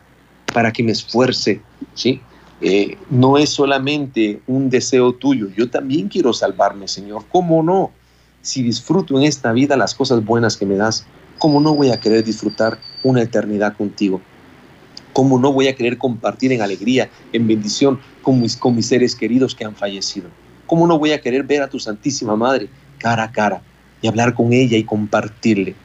para 0.54 0.72
que 0.72 0.84
me 0.84 0.92
esfuerce, 0.92 1.62
¿sí? 1.94 2.22
Eh, 2.62 2.98
no 3.10 3.38
es 3.38 3.50
solamente 3.50 4.42
un 4.48 4.70
deseo 4.70 5.14
tuyo, 5.14 5.50
yo 5.56 5.70
también 5.70 6.08
quiero 6.08 6.34
salvarme, 6.34 6.88
Señor. 6.88 7.26
¿Cómo 7.32 7.62
no? 7.62 7.92
Si 8.42 8.64
disfruto 8.64 9.18
en 9.18 9.26
esta 9.26 9.52
vida 9.52 9.76
las 9.76 9.94
cosas 9.94 10.24
buenas 10.24 10.56
que 10.56 10.66
me 10.66 10.76
das, 10.76 11.06
¿cómo 11.38 11.60
no 11.60 11.76
voy 11.76 11.92
a 11.92 12.00
querer 12.00 12.24
disfrutar 12.24 12.80
una 13.04 13.22
eternidad 13.22 13.76
contigo? 13.76 14.22
¿Cómo 15.14 15.40
no 15.40 15.52
voy 15.52 15.68
a 15.68 15.76
querer 15.76 15.98
compartir 15.98 16.52
en 16.52 16.62
alegría, 16.62 17.10
en 17.34 17.48
bendición 17.48 18.00
con 18.22 18.42
mis, 18.42 18.56
con 18.56 18.76
mis 18.76 18.88
seres 18.88 19.16
queridos 19.16 19.56
que 19.56 19.66
han 19.66 19.76
fallecido? 19.76 20.30
¿Cómo 20.66 20.88
no 20.88 20.98
voy 20.98 21.12
a 21.12 21.22
querer 21.22 21.44
ver 21.44 21.62
a 21.62 21.70
tu 21.70 21.80
Santísima 21.80 22.36
Madre 22.36 22.70
cara 23.00 23.24
a 23.24 23.32
cara 23.32 23.62
y 24.06 24.08
hablar 24.08 24.36
con 24.36 24.54
ella 24.54 24.78
y 24.78 24.84
compartirle? 24.84 25.76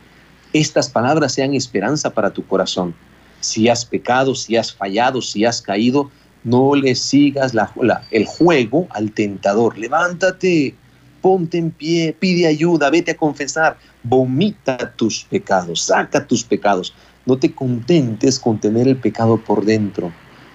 Estas 0.52 0.90
palabras 0.90 1.32
sean 1.32 1.54
esperanza 1.54 2.10
para 2.10 2.30
tu 2.30 2.46
corazón. 2.46 2.94
Si 3.40 3.68
has 3.68 3.86
pecado, 3.86 4.34
si 4.34 4.56
has 4.56 4.74
fallado, 4.74 5.22
si 5.22 5.46
has 5.46 5.62
caído, 5.62 6.10
no 6.44 6.74
le 6.74 6.94
sigas 6.94 7.54
la, 7.54 7.72
el 8.10 8.26
juego 8.26 8.86
al 8.90 9.12
tentador. 9.12 9.78
Levántate, 9.78 10.74
ponte 11.22 11.56
en 11.56 11.70
pie, 11.70 12.14
pide 12.18 12.46
ayuda, 12.46 12.90
vete 12.90 13.12
a 13.12 13.16
confesar, 13.16 13.78
vomita 14.02 14.92
tus 14.96 15.24
pecados, 15.24 15.82
saca 15.82 16.26
tus 16.26 16.44
pecados. 16.44 16.94
No 17.24 17.38
te 17.38 17.54
contentes 17.54 18.38
con 18.38 18.60
tener 18.60 18.86
el 18.86 18.96
pecado 18.96 19.38
por 19.38 19.64
dentro. 19.64 20.12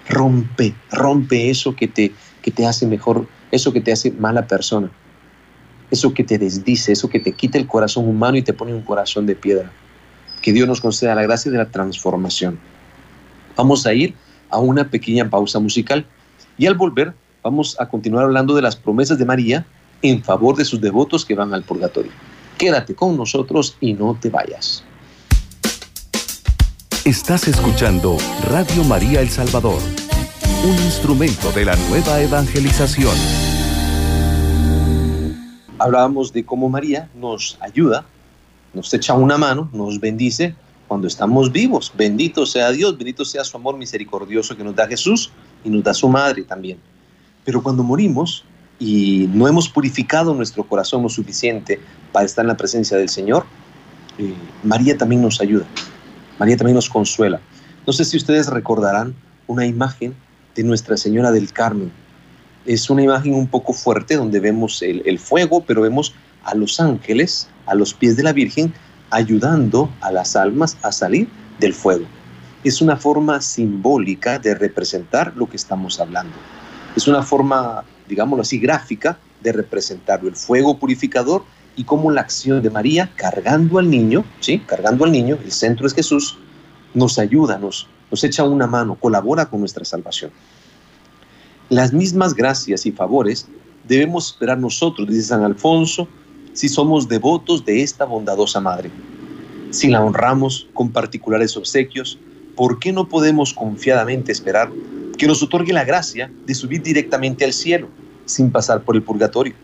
Rompe, 0.08 0.72
rompe 0.92 1.50
eso 1.50 1.74
que 1.74 1.88
te, 1.88 2.12
que 2.42 2.52
te 2.52 2.64
hace 2.64 2.86
mejor, 2.86 3.26
eso 3.50 3.72
que 3.72 3.80
te 3.80 3.90
hace 3.90 4.12
mala 4.12 4.46
persona. 4.46 4.88
Eso 5.90 6.12
que 6.12 6.24
te 6.24 6.38
desdice, 6.38 6.92
eso 6.92 7.08
que 7.08 7.20
te 7.20 7.32
quita 7.32 7.58
el 7.58 7.66
corazón 7.66 8.08
humano 8.08 8.36
y 8.36 8.42
te 8.42 8.52
pone 8.52 8.74
un 8.74 8.82
corazón 8.82 9.26
de 9.26 9.36
piedra. 9.36 9.70
Que 10.42 10.52
Dios 10.52 10.66
nos 10.66 10.80
conceda 10.80 11.14
la 11.14 11.22
gracia 11.22 11.50
de 11.50 11.58
la 11.58 11.70
transformación. 11.70 12.58
Vamos 13.56 13.86
a 13.86 13.94
ir 13.94 14.14
a 14.50 14.58
una 14.58 14.90
pequeña 14.90 15.28
pausa 15.28 15.58
musical 15.58 16.06
y 16.58 16.66
al 16.66 16.74
volver 16.74 17.14
vamos 17.42 17.76
a 17.78 17.88
continuar 17.88 18.24
hablando 18.24 18.54
de 18.54 18.62
las 18.62 18.76
promesas 18.76 19.18
de 19.18 19.24
María 19.24 19.66
en 20.02 20.22
favor 20.22 20.56
de 20.56 20.64
sus 20.64 20.80
devotos 20.80 21.24
que 21.24 21.34
van 21.34 21.54
al 21.54 21.62
purgatorio. 21.62 22.12
Quédate 22.58 22.94
con 22.94 23.16
nosotros 23.16 23.76
y 23.80 23.92
no 23.94 24.16
te 24.20 24.30
vayas. 24.30 24.82
Estás 27.04 27.46
escuchando 27.46 28.16
Radio 28.50 28.82
María 28.82 29.20
El 29.20 29.28
Salvador, 29.28 29.80
un 30.64 30.74
instrumento 30.84 31.52
de 31.52 31.64
la 31.64 31.76
nueva 31.88 32.20
evangelización. 32.20 33.55
Hablábamos 35.78 36.32
de 36.32 36.44
cómo 36.44 36.68
María 36.68 37.08
nos 37.14 37.58
ayuda, 37.60 38.04
nos 38.72 38.92
echa 38.94 39.14
una 39.14 39.36
mano, 39.36 39.68
nos 39.72 40.00
bendice 40.00 40.54
cuando 40.88 41.06
estamos 41.06 41.52
vivos. 41.52 41.92
Bendito 41.96 42.46
sea 42.46 42.70
Dios, 42.70 42.96
bendito 42.96 43.24
sea 43.24 43.44
su 43.44 43.56
amor 43.56 43.76
misericordioso 43.76 44.56
que 44.56 44.64
nos 44.64 44.74
da 44.74 44.86
Jesús 44.86 45.30
y 45.64 45.70
nos 45.70 45.82
da 45.82 45.92
su 45.92 46.08
madre 46.08 46.42
también. 46.42 46.78
Pero 47.44 47.62
cuando 47.62 47.82
morimos, 47.82 48.44
y 48.78 49.28
no 49.32 49.48
hemos 49.48 49.68
purificado 49.68 50.34
nuestro 50.34 50.64
corazón 50.64 51.02
lo 51.02 51.08
suficiente 51.08 51.80
para 52.12 52.26
estar 52.26 52.44
en 52.44 52.48
la 52.48 52.56
presencia 52.56 52.96
del 52.96 53.08
Señor, 53.08 53.46
eh, 54.18 54.34
María 54.62 54.96
también 54.96 55.22
nos 55.22 55.40
ayuda, 55.40 55.66
María 56.38 56.56
también 56.56 56.74
nos 56.74 56.88
consuela. 56.88 57.40
No 57.86 57.92
sé 57.92 58.04
si 58.04 58.16
ustedes 58.16 58.48
recordarán 58.48 59.14
una 59.46 59.66
imagen 59.66 60.14
de 60.54 60.64
Nuestra 60.64 60.96
Señora 60.96 61.30
del 61.32 61.52
Carmen. 61.52 61.92
Es 62.66 62.90
una 62.90 63.02
imagen 63.02 63.34
un 63.34 63.46
poco 63.46 63.72
fuerte 63.72 64.16
donde 64.16 64.40
vemos 64.40 64.82
el, 64.82 65.18
fuego, 65.18 65.62
pero 65.64 65.82
vemos 65.82 66.14
a 66.44 66.54
los 66.54 66.80
ángeles 66.80 67.48
a 67.66 67.74
los 67.74 67.94
pies 67.94 68.16
de 68.16 68.22
la 68.22 68.32
Virgen 68.32 68.72
ayudando 69.10 69.90
a 70.00 70.12
las 70.12 70.36
almas 70.36 70.76
a 70.82 70.92
salir 70.92 71.28
del 71.58 71.74
fuego. 71.74 72.04
Es 72.64 72.80
una 72.80 72.96
forma 72.96 73.40
simbólica 73.40 74.38
de 74.38 74.54
representar 74.54 75.32
lo 75.36 75.48
que 75.48 75.56
estamos 75.56 76.00
hablando. 76.00 76.34
Es 76.96 77.06
una 77.08 77.22
forma 77.22 77.84
digámoslo 78.08 78.42
así, 78.42 78.58
gráfica 78.58 79.18
de 79.42 79.52
representarlo, 79.52 80.28
el 80.28 80.36
fuego 80.36 80.78
purificador 80.78 81.44
y 81.76 81.84
cómo 81.84 82.10
la 82.10 82.22
acción 82.22 82.62
de 82.62 82.70
María 82.70 83.10
cargando 83.16 83.78
al 83.78 83.90
niño, 83.90 84.24
¿sí? 84.40 84.60
cargando 84.60 85.04
al 85.04 85.12
niño, 85.12 85.38
el 85.44 85.52
centro 85.52 85.86
es 85.86 85.94
Jesús, 85.94 86.38
nos 86.94 87.18
ayuda, 87.18 87.58
nos, 87.58 87.88
nos 88.10 88.24
echa 88.24 88.44
una 88.44 88.66
mano, 88.66 88.94
colabora 88.94 89.46
con 89.46 89.60
nuestra 89.60 89.84
salvación. 89.84 90.30
Las 91.68 91.92
mismas 91.92 92.34
gracias 92.34 92.86
y 92.86 92.92
favores 92.92 93.48
debemos 93.88 94.30
esperar 94.30 94.58
nosotros, 94.58 95.08
dice 95.08 95.22
San 95.22 95.42
Alfonso, 95.42 96.08
si 96.52 96.68
somos 96.68 97.08
devotos 97.08 97.64
de 97.64 97.82
esta 97.82 98.04
bondadosa 98.04 98.60
Madre. 98.60 98.90
Si 99.70 99.88
la 99.88 100.02
honramos 100.02 100.68
con 100.74 100.90
particulares 100.90 101.56
obsequios, 101.56 102.18
¿por 102.54 102.78
qué 102.78 102.92
no 102.92 103.08
podemos 103.08 103.52
confiadamente 103.52 104.32
esperar 104.32 104.70
que 105.16 105.26
nos 105.26 105.42
otorgue 105.42 105.72
la 105.72 105.84
gracia 105.84 106.30
de 106.44 106.54
subir 106.54 106.82
directamente 106.82 107.44
al 107.44 107.52
cielo, 107.52 107.88
sin 108.26 108.50
pasar 108.50 108.82
por 108.82 108.96
el 108.96 109.02
purgatorio. 109.02 109.54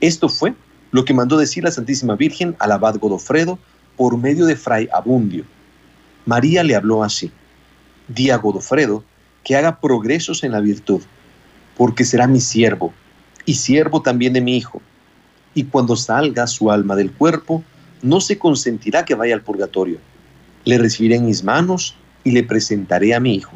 Esto 0.00 0.28
fue 0.28 0.54
lo 0.90 1.04
que 1.04 1.14
mandó 1.14 1.36
decir 1.36 1.64
la 1.64 1.70
Santísima 1.70 2.16
Virgen 2.16 2.56
al 2.58 2.72
abad 2.72 2.96
Godofredo 2.96 3.58
por 3.96 4.16
medio 4.16 4.46
de 4.46 4.56
Fray 4.56 4.88
Abundio. 4.92 5.44
María 6.24 6.62
le 6.62 6.74
habló 6.74 7.02
así, 7.02 7.30
di 8.08 8.30
a 8.30 8.36
Godofredo 8.36 9.04
que 9.44 9.56
haga 9.56 9.80
progresos 9.80 10.44
en 10.44 10.52
la 10.52 10.60
virtud, 10.60 11.02
porque 11.78 12.04
será 12.04 12.26
mi 12.26 12.40
siervo, 12.40 12.92
y 13.46 13.54
siervo 13.54 14.02
también 14.02 14.34
de 14.34 14.42
mi 14.42 14.58
Hijo. 14.58 14.82
Y 15.54 15.64
cuando 15.64 15.96
salga 15.96 16.46
su 16.46 16.70
alma 16.70 16.94
del 16.94 17.10
cuerpo, 17.10 17.64
no 18.02 18.20
se 18.20 18.36
consentirá 18.36 19.06
que 19.06 19.14
vaya 19.14 19.34
al 19.34 19.40
purgatorio. 19.40 19.98
Le 20.64 20.76
recibiré 20.76 21.16
en 21.16 21.24
mis 21.24 21.42
manos 21.42 21.94
y 22.24 22.32
le 22.32 22.42
presentaré 22.42 23.14
a 23.14 23.20
mi 23.20 23.36
Hijo. 23.36 23.52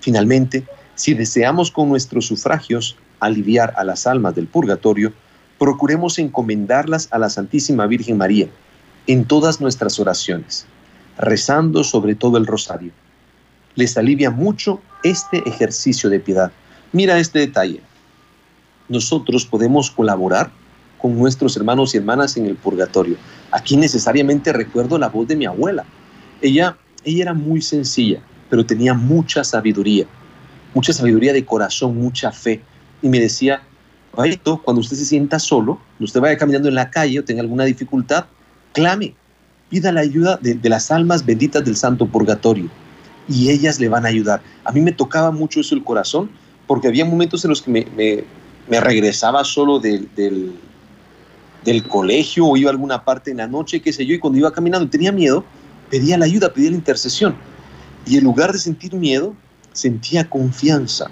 Finalmente, 0.00 0.64
si 0.94 1.12
deseamos 1.12 1.70
con 1.70 1.90
nuestros 1.90 2.26
sufragios 2.26 2.96
aliviar 3.18 3.74
a 3.76 3.84
las 3.84 4.06
almas 4.06 4.34
del 4.34 4.46
purgatorio, 4.46 5.12
procuremos 5.58 6.18
encomendarlas 6.18 7.08
a 7.10 7.18
la 7.18 7.28
Santísima 7.28 7.86
Virgen 7.86 8.16
María 8.16 8.48
en 9.06 9.24
todas 9.24 9.60
nuestras 9.60 9.98
oraciones, 9.98 10.66
rezando 11.18 11.84
sobre 11.84 12.14
todo 12.14 12.38
el 12.38 12.46
rosario. 12.46 12.92
Les 13.74 13.96
alivia 13.96 14.30
mucho 14.30 14.80
este 15.02 15.46
ejercicio 15.48 16.08
de 16.08 16.20
piedad. 16.20 16.52
Mira 16.92 17.18
este 17.18 17.38
detalle. 17.40 17.80
Nosotros 18.88 19.46
podemos 19.46 19.90
colaborar 19.90 20.50
con 20.98 21.16
nuestros 21.18 21.56
hermanos 21.56 21.94
y 21.94 21.98
hermanas 21.98 22.36
en 22.36 22.46
el 22.46 22.56
purgatorio. 22.56 23.16
Aquí 23.52 23.76
necesariamente 23.76 24.52
recuerdo 24.52 24.98
la 24.98 25.08
voz 25.08 25.28
de 25.28 25.36
mi 25.36 25.46
abuela. 25.46 25.84
Ella, 26.42 26.76
ella 27.04 27.22
era 27.22 27.34
muy 27.34 27.62
sencilla, 27.62 28.20
pero 28.48 28.66
tenía 28.66 28.94
mucha 28.94 29.44
sabiduría 29.44 30.06
mucha 30.74 30.92
sabiduría 30.92 31.32
de 31.32 31.44
corazón, 31.44 31.96
mucha 31.96 32.30
fe. 32.32 32.60
Y 33.02 33.08
me 33.08 33.18
decía, 33.18 33.62
cuando 34.12 34.80
usted 34.80 34.96
se 34.96 35.04
sienta 35.04 35.38
solo, 35.38 35.80
usted 35.98 36.20
vaya 36.20 36.36
caminando 36.36 36.68
en 36.68 36.74
la 36.74 36.90
calle 36.90 37.18
o 37.18 37.24
tenga 37.24 37.40
alguna 37.40 37.64
dificultad, 37.64 38.26
clame, 38.72 39.14
pida 39.68 39.92
la 39.92 40.00
ayuda 40.00 40.38
de, 40.40 40.58
las 40.68 40.90
almas 40.90 41.24
benditas 41.24 41.64
del 41.64 41.76
Santo 41.76 42.06
Purgatorio 42.06 42.68
y 43.28 43.50
ellas 43.50 43.78
le 43.80 43.88
van 43.88 44.04
a 44.04 44.08
ayudar. 44.08 44.42
A 44.64 44.72
mí 44.72 44.80
me 44.80 44.92
tocaba 44.92 45.30
mucho 45.30 45.60
eso 45.60 45.74
el 45.74 45.84
corazón 45.84 46.30
porque 46.70 46.86
había 46.86 47.04
momentos 47.04 47.44
en 47.44 47.48
los 47.48 47.62
que 47.62 48.24
me, 48.68 48.80
regresaba 48.80 49.42
solo 49.42 49.80
del, 49.80 50.56
colegio 51.88 52.46
o 52.46 52.56
iba 52.56 52.70
a 52.70 52.72
alguna 52.72 53.04
parte 53.04 53.32
en 53.32 53.38
la 53.38 53.48
noche, 53.48 53.82
qué 53.82 53.92
sé 53.92 54.06
yo, 54.06 54.14
y 54.14 54.20
cuando 54.20 54.38
iba 54.38 54.52
caminando 54.52 54.88
tenía 54.88 55.10
miedo, 55.10 55.44
pedía 55.90 56.16
la 56.16 56.26
ayuda, 56.26 56.54
pedía 56.54 56.70
la 56.70 56.76
intercesión. 56.76 57.34
Y 58.06 58.18
en 58.18 58.22
lugar 58.22 58.52
de 58.52 58.60
sentir 58.60 58.94
miedo, 58.94 59.34
sentía 59.72 60.30
confianza, 60.30 61.10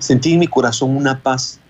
sentí 0.00 0.34
en 0.34 0.40
mi 0.40 0.46
corazón 0.46 0.94
una 0.94 1.18
paz. 1.22 1.60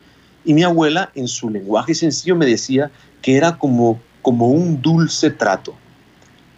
Y 0.44 0.52
mi 0.52 0.64
abuela, 0.64 1.12
en 1.14 1.28
su 1.28 1.50
lenguaje 1.50 1.94
sencillo, 1.94 2.34
me 2.34 2.46
decía 2.46 2.90
que 3.22 3.36
era 3.36 3.58
como, 3.58 4.00
como 4.22 4.48
un 4.48 4.82
dulce 4.82 5.30
trato. 5.30 5.76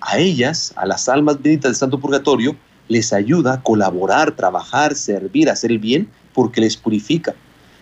A 0.00 0.16
ellas, 0.16 0.72
a 0.76 0.86
las 0.86 1.06
almas 1.10 1.34
benditas 1.34 1.72
del 1.72 1.76
Santo 1.76 2.00
Purgatorio, 2.00 2.56
les 2.88 3.12
ayuda 3.12 3.52
a 3.52 3.62
colaborar, 3.62 4.32
trabajar, 4.32 4.94
servir, 4.94 5.50
hacer 5.50 5.70
el 5.70 5.78
bien, 5.78 6.08
porque 6.34 6.60
les 6.60 6.76
purifica. 6.76 7.34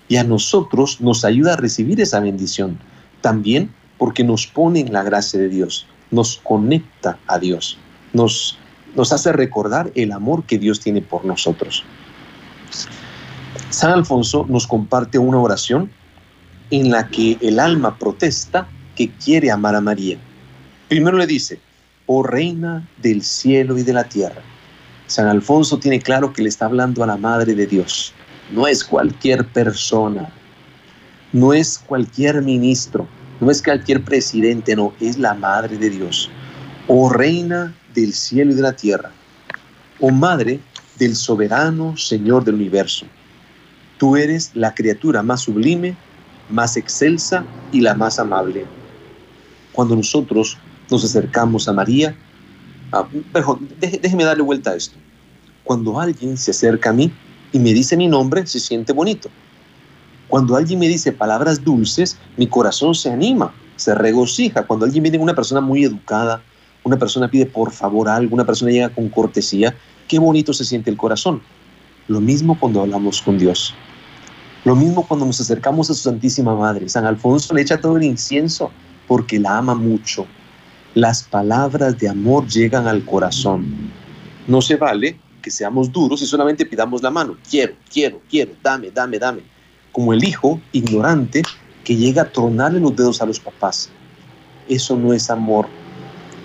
Y 0.09 0.17
a 0.17 0.25
nosotros 0.25 1.01
nos 1.01 1.25
ayuda 1.25 1.55
a 1.55 1.57
recibir 1.57 2.01
esa 2.01 2.21
bendición, 2.21 2.79
también 3.21 3.71
porque 3.99 4.25
nos 4.25 4.47
pone 4.47 4.81
en 4.81 4.93
la 4.93 5.03
gracia 5.03 5.39
de 5.39 5.49
Dios, 5.49 5.87
nos 6.11 6.39
conecta 6.43 7.19
a 7.27 7.39
Dios, 7.39 7.79
nos 8.13 8.59
nos 8.95 9.13
hace 9.13 9.33
recordar 9.33 9.91
el 9.95 10.13
amor 10.13 10.45
que 10.45 10.59
Dios 10.59 10.81
tiene 10.81 11.03
por 11.03 11.25
nosotros. 11.25 11.85
San 13.71 13.93
Alfonso 13.93 14.47
nos 14.49 14.67
comparte 14.67 15.19
una 15.19 15.39
oración 15.39 15.91
en 16.71 16.91
la 16.91 17.09
que 17.09 17.39
el 17.41 17.61
alma 17.61 17.99
protesta 17.99 18.69
que 18.97 19.11
quiere 19.11 19.51
amar 19.51 19.75
a 19.75 19.81
María. 19.81 20.19
Primero 20.89 21.17
le 21.17 21.27
dice, 21.27 21.61
oh 22.07 22.23
reina 22.23 22.89
del 23.01 23.23
cielo 23.23 23.79
y 23.79 23.83
de 23.83 23.93
la 23.93 24.05
tierra. 24.05 24.43
San 25.07 25.27
Alfonso 25.27 25.79
tiene 25.79 26.01
claro 26.01 26.33
que 26.33 26.43
le 26.43 26.49
está 26.49 26.67
hablando 26.67 27.03
a 27.03 27.07
la 27.07 27.17
Madre 27.17 27.55
de 27.55 27.67
Dios. 27.67 28.13
No 28.53 28.67
es 28.67 28.83
cualquier 28.83 29.47
persona, 29.47 30.29
no 31.33 31.53
es 31.53 31.79
cualquier 31.79 32.43
ministro, 32.43 33.07
no 33.41 33.49
es 33.51 33.63
cualquier 33.63 34.03
presidente, 34.03 34.75
no, 34.75 34.93
es 35.01 35.19
la 35.19 35.35
Madre 35.35 35.79
de 35.79 35.89
Dios. 35.89 36.29
Oh 36.89 37.09
reina 37.09 37.73
del 37.95 38.13
cielo 38.13 38.51
y 38.51 38.55
de 38.55 38.63
la 38.63 38.73
tierra, 38.73 39.13
oh 40.01 40.11
Madre 40.11 40.59
del 40.99 41.15
soberano 41.15 41.97
Señor 41.97 42.45
del 42.45 42.57
universo. 42.57 43.07
Tú 43.99 44.17
eres 44.17 44.51
la 44.55 44.75
criatura 44.75 45.23
más 45.23 45.43
sublime, 45.43 45.97
más 46.49 46.77
excelsa 46.77 47.45
y 47.71 47.81
la 47.81 47.95
más 47.95 48.19
amable. 48.19 48.67
Cuando 49.73 49.95
nosotros 49.95 50.59
nos 50.91 51.05
acercamos 51.05 51.69
a 51.69 51.73
María, 51.73 52.17
ah, 52.91 53.07
déjeme 53.79 54.25
darle 54.25 54.43
vuelta 54.43 54.73
a 54.73 54.75
esto. 54.75 54.97
Cuando 55.63 56.01
alguien 56.01 56.37
se 56.37 56.51
acerca 56.51 56.91
a 56.91 56.93
mí 56.93 57.13
y 57.53 57.59
me 57.59 57.73
dice 57.73 57.97
mi 57.97 58.09
nombre, 58.09 58.47
se 58.47 58.61
siente 58.61 58.93
bonito. 58.93 59.29
Cuando 60.29 60.57
alguien 60.57 60.79
me 60.79 60.89
dice 60.89 61.13
palabras 61.13 61.65
dulces, 61.65 62.17
mi 62.37 62.47
corazón 62.47 62.95
se 62.95 63.11
anima, 63.11 63.53
se 63.77 63.95
regocija. 63.95 64.67
Cuando 64.67 64.87
alguien 64.87 65.03
viene 65.03 65.19
una 65.19 65.35
persona 65.35 65.61
muy 65.61 65.85
educada, 65.85 66.43
una 66.85 66.97
persona 66.97 67.29
pide 67.29 67.47
por 67.47 67.73
favor 67.73 68.09
algo, 68.09 68.35
una 68.35 68.47
persona 68.47 68.71
llega 68.71 68.91
con 68.91 69.09
cortesía, 69.09 69.75
qué 70.07 70.19
bonito 70.19 70.53
se 70.53 70.65
siente 70.65 70.91
el 70.91 70.97
corazón. 70.97 71.43
Lo 72.07 72.21
mismo 72.21 72.59
cuando 72.59 72.81
hablamos 72.81 73.21
con 73.23 73.39
Dios. 73.39 73.75
Lo 74.65 74.77
mismo 74.77 75.07
cuando 75.07 75.27
nos 75.27 75.41
acercamos 75.41 75.91
a 75.91 75.95
su 75.95 76.03
Santísima 76.03 76.55
Madre. 76.55 76.89
San 76.89 77.07
Alfonso 77.07 77.55
le 77.55 77.63
echa 77.63 77.81
todo 77.81 77.97
el 77.97 78.05
incienso 78.05 78.71
porque 79.09 79.39
la 79.39 79.59
ama 79.59 79.75
mucho. 79.75 80.27
Las 80.95 81.23
palabras 81.23 81.99
de 81.99 82.09
amor 82.09 82.47
llegan 82.47 82.87
al 82.87 83.05
corazón. 83.05 83.91
No 84.47 84.61
se 84.61 84.77
vale 84.77 85.19
que 85.41 85.51
seamos 85.51 85.91
duros 85.91 86.23
y 86.23 86.27
solamente 86.27 86.67
pidamos 86.67 87.03
la 87.03 87.11
mano. 87.11 87.37
Quiero, 87.49 87.75
quiero, 87.93 88.21
quiero, 88.29 88.53
dame, 88.63 88.91
dame, 88.91 89.19
dame. 89.19 89.43
Como 89.93 90.13
el 90.13 90.23
hijo 90.23 90.61
ignorante 90.73 91.43
que 91.85 91.97
llega 91.97 92.23
a 92.23 92.31
tronarle 92.31 92.81
los 92.81 92.95
dedos 92.95 93.21
a 93.21 93.27
los 93.27 93.41
papás. 93.41 93.91
Eso 94.69 94.97
no 94.97 95.13
es 95.13 95.31
amor, 95.31 95.67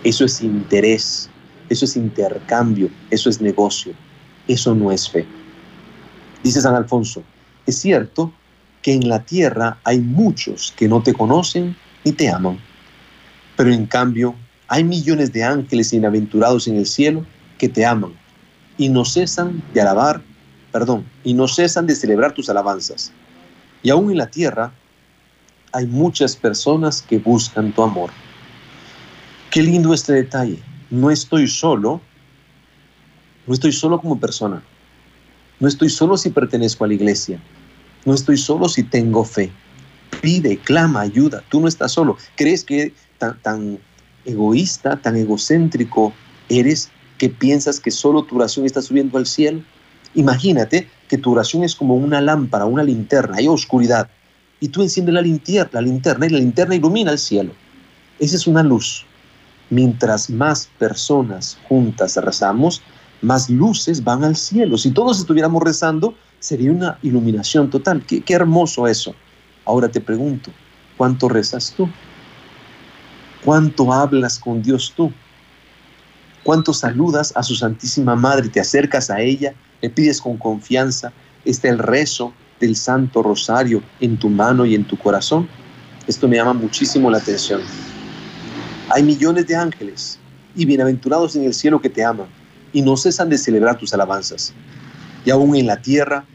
eso 0.04 0.26
es 0.26 0.42
interés, 0.42 1.30
eso 1.70 1.86
es 1.86 1.96
intercambio, 1.96 2.90
eso 3.12 3.30
es 3.30 3.40
negocio, 3.40 3.94
eso 4.48 4.74
no 4.74 4.92
es 4.92 5.10
fe. 5.10 5.26
Dice 6.44 6.62
San 6.62 6.76
Alfonso, 6.76 7.24
es 7.66 7.78
cierto 7.78 8.34
que 8.82 8.94
en 8.94 9.10
la 9.10 9.24
tierra 9.24 9.80
hay 9.84 10.00
muchos 10.00 10.74
que 10.76 10.88
no 10.88 11.04
te 11.04 11.14
conocen 11.14 11.76
ni 12.04 12.12
te 12.12 12.30
aman, 12.30 12.60
pero 13.56 13.72
en 13.72 13.86
cambio 13.86 14.36
hay 14.68 14.84
millones 14.84 15.32
de 15.34 15.44
ángeles 15.44 15.94
inaventurados 15.94 16.68
en 16.68 16.78
el 16.78 16.86
cielo 16.86 17.26
que 17.58 17.70
te 17.70 17.86
aman 17.86 18.14
y 18.78 18.90
no 18.90 19.06
cesan 19.06 19.64
de 19.74 19.82
alabar, 19.82 20.22
perdón, 20.72 21.06
y 21.24 21.34
no 21.34 21.48
cesan 21.48 21.88
de 21.88 21.96
celebrar 21.96 22.34
tus 22.34 22.50
alabanzas. 22.50 23.12
Y 23.84 23.90
aún 23.90 24.12
en 24.12 24.18
la 24.18 24.28
tierra 24.28 24.72
hay 25.72 25.86
muchas 25.86 26.36
personas 26.36 27.02
que 27.02 27.20
buscan 27.20 27.72
tu 27.74 27.84
amor. 27.84 28.12
Qué 29.52 29.62
lindo 29.62 29.94
este 29.94 30.14
detalle. 30.14 30.60
No 30.90 31.12
estoy 31.12 31.48
solo, 31.48 32.02
no 33.48 33.54
estoy 33.54 33.72
solo 33.72 34.00
como 34.00 34.20
persona. 34.20 34.64
No 35.60 35.68
estoy 35.68 35.90
solo 35.90 36.18
si 36.18 36.30
pertenezco 36.30 36.84
a 36.84 36.88
la 36.88 36.94
iglesia. 36.94 37.40
No 38.04 38.14
estoy 38.14 38.38
solo 38.38 38.68
si 38.68 38.84
tengo 38.84 39.24
fe. 39.24 39.52
Pide, 40.22 40.58
clama, 40.58 41.02
ayuda. 41.02 41.44
Tú 41.50 41.62
no 41.62 41.68
estás 41.68 41.92
solo. 41.92 42.18
¿Crees 42.36 42.64
que 42.64 42.94
tan, 43.18 43.40
tan 43.42 43.80
egoísta, 44.26 44.98
tan 44.98 45.16
egocéntrico 45.16 46.14
eres 46.50 46.90
que 47.18 47.30
piensas 47.30 47.80
que 47.80 47.92
solo 47.92 48.24
tu 48.24 48.36
oración 48.36 48.66
está 48.66 48.82
subiendo 48.82 49.18
al 49.18 49.26
cielo? 49.26 49.62
Imagínate 50.14 50.88
que 51.08 51.18
tu 51.18 51.32
oración 51.32 51.64
es 51.64 51.76
como 51.76 51.96
una 51.96 52.22
lámpara, 52.22 52.66
una 52.66 52.84
linterna, 52.84 53.38
hay 53.38 53.48
oscuridad. 53.48 54.10
Y 54.60 54.70
tú 54.70 54.82
enciendes 54.82 55.14
la 55.14 55.22
linterna, 55.22 55.70
la 55.74 55.82
linterna 55.82 56.26
y 56.26 56.30
la 56.30 56.40
linterna 56.40 56.76
ilumina 56.76 57.12
el 57.12 57.20
cielo. 57.20 57.52
Esa 58.20 58.36
es 58.36 58.48
una 58.48 58.64
luz 58.64 59.06
mientras 59.70 60.30
más 60.30 60.70
personas 60.78 61.58
juntas 61.68 62.16
rezamos, 62.18 62.82
más 63.22 63.50
luces 63.50 64.04
van 64.04 64.24
al 64.24 64.36
cielo. 64.36 64.78
Si 64.78 64.92
todos 64.92 65.20
estuviéramos 65.20 65.64
rezando, 65.64 66.16
sería 66.40 66.72
una 66.72 67.00
iluminación 67.02 67.70
total. 67.70 68.04
Qué, 68.06 68.24
hermoso 68.30 68.88
eso. 68.88 69.16
Ahora 69.66 69.90
te 69.90 70.02
pregunto, 70.02 70.52
¿cuánto 70.98 71.28
rezas 71.28 71.74
tú? 71.76 71.90
¿Cuánto 73.44 73.92
hablas 73.92 74.40
con 74.40 74.62
Dios 74.62 74.94
tú? 74.96 75.12
¿Cuánto 76.46 76.74
saludas 76.74 77.34
a 77.36 77.42
su 77.42 77.56
Santísima 77.56 78.16
Madre? 78.16 78.50
¿Te 78.50 78.60
acercas 78.60 79.10
a 79.10 79.20
ella? 79.20 79.56
¿Le 79.82 79.90
pides 79.90 80.22
con 80.22 80.38
confianza? 80.38 81.12
¿Está 81.44 81.70
el 81.70 81.80
rezo 81.80 82.34
del 82.60 82.76
Santo 82.76 83.24
Rosario 83.24 83.82
en 84.00 84.16
tu 84.16 84.30
mano 84.30 84.64
y 84.64 84.76
en 84.76 84.86
tu 84.86 84.96
corazón? 84.96 85.50
Esto 86.06 86.28
me 86.28 86.36
llama 86.36 86.54
muchísimo 86.54 87.10
la 87.10 87.18
atención. 87.18 87.62
Hay 88.92 89.02
millones 89.02 89.48
de 89.48 89.56
ángeles 89.56 90.20
y 90.56 90.66
bienaventurados 90.66 91.36
en 91.36 91.46
el 91.46 91.54
cielo 91.56 91.82
que 91.82 91.90
te 91.90 92.06
aman 92.06 92.28
y 92.72 92.84
no 92.84 92.96
cesan 92.96 93.28
de 93.28 93.40
celebrar 93.40 93.80
tus 93.80 93.92
alabanzas. 93.96 94.54
Y 95.26 95.32
aún 95.32 95.56
en 95.56 95.66
la 95.66 95.82
tierra, 95.82 96.26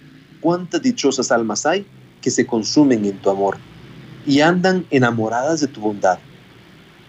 cuántas 0.40 0.82
dichosas 0.82 1.30
almas 1.30 1.64
hay 1.66 1.86
que 2.20 2.32
se 2.32 2.44
consumen 2.44 3.04
en 3.04 3.16
tu 3.18 3.30
amor 3.30 3.58
y 4.26 4.40
andan 4.40 4.84
enamoradas 4.90 5.60
de 5.60 5.68
tu 5.68 5.80
bondad. 5.80 6.18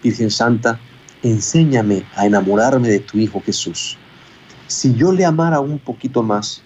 Virgen 0.04 0.30
Santa, 0.30 0.78
enséñame 1.22 2.04
a 2.16 2.26
enamorarme 2.26 2.88
de 2.88 3.00
tu 3.00 3.18
Hijo 3.18 3.40
Jesús. 3.44 3.96
Si 4.66 4.94
yo 4.94 5.12
le 5.12 5.24
amara 5.24 5.60
un 5.60 5.78
poquito 5.78 6.22
más, 6.22 6.62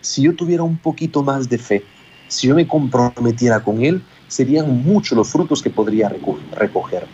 si 0.00 0.22
yo 0.22 0.34
tuviera 0.34 0.62
un 0.62 0.78
poquito 0.78 1.22
más 1.22 1.48
de 1.48 1.58
fe, 1.58 1.84
si 2.28 2.46
yo 2.48 2.54
me 2.54 2.66
comprometiera 2.66 3.62
con 3.62 3.82
Él, 3.82 4.02
serían 4.28 4.84
muchos 4.84 5.16
los 5.16 5.28
frutos 5.28 5.62
que 5.62 5.70
podría 5.70 6.08
recoger. 6.52 7.06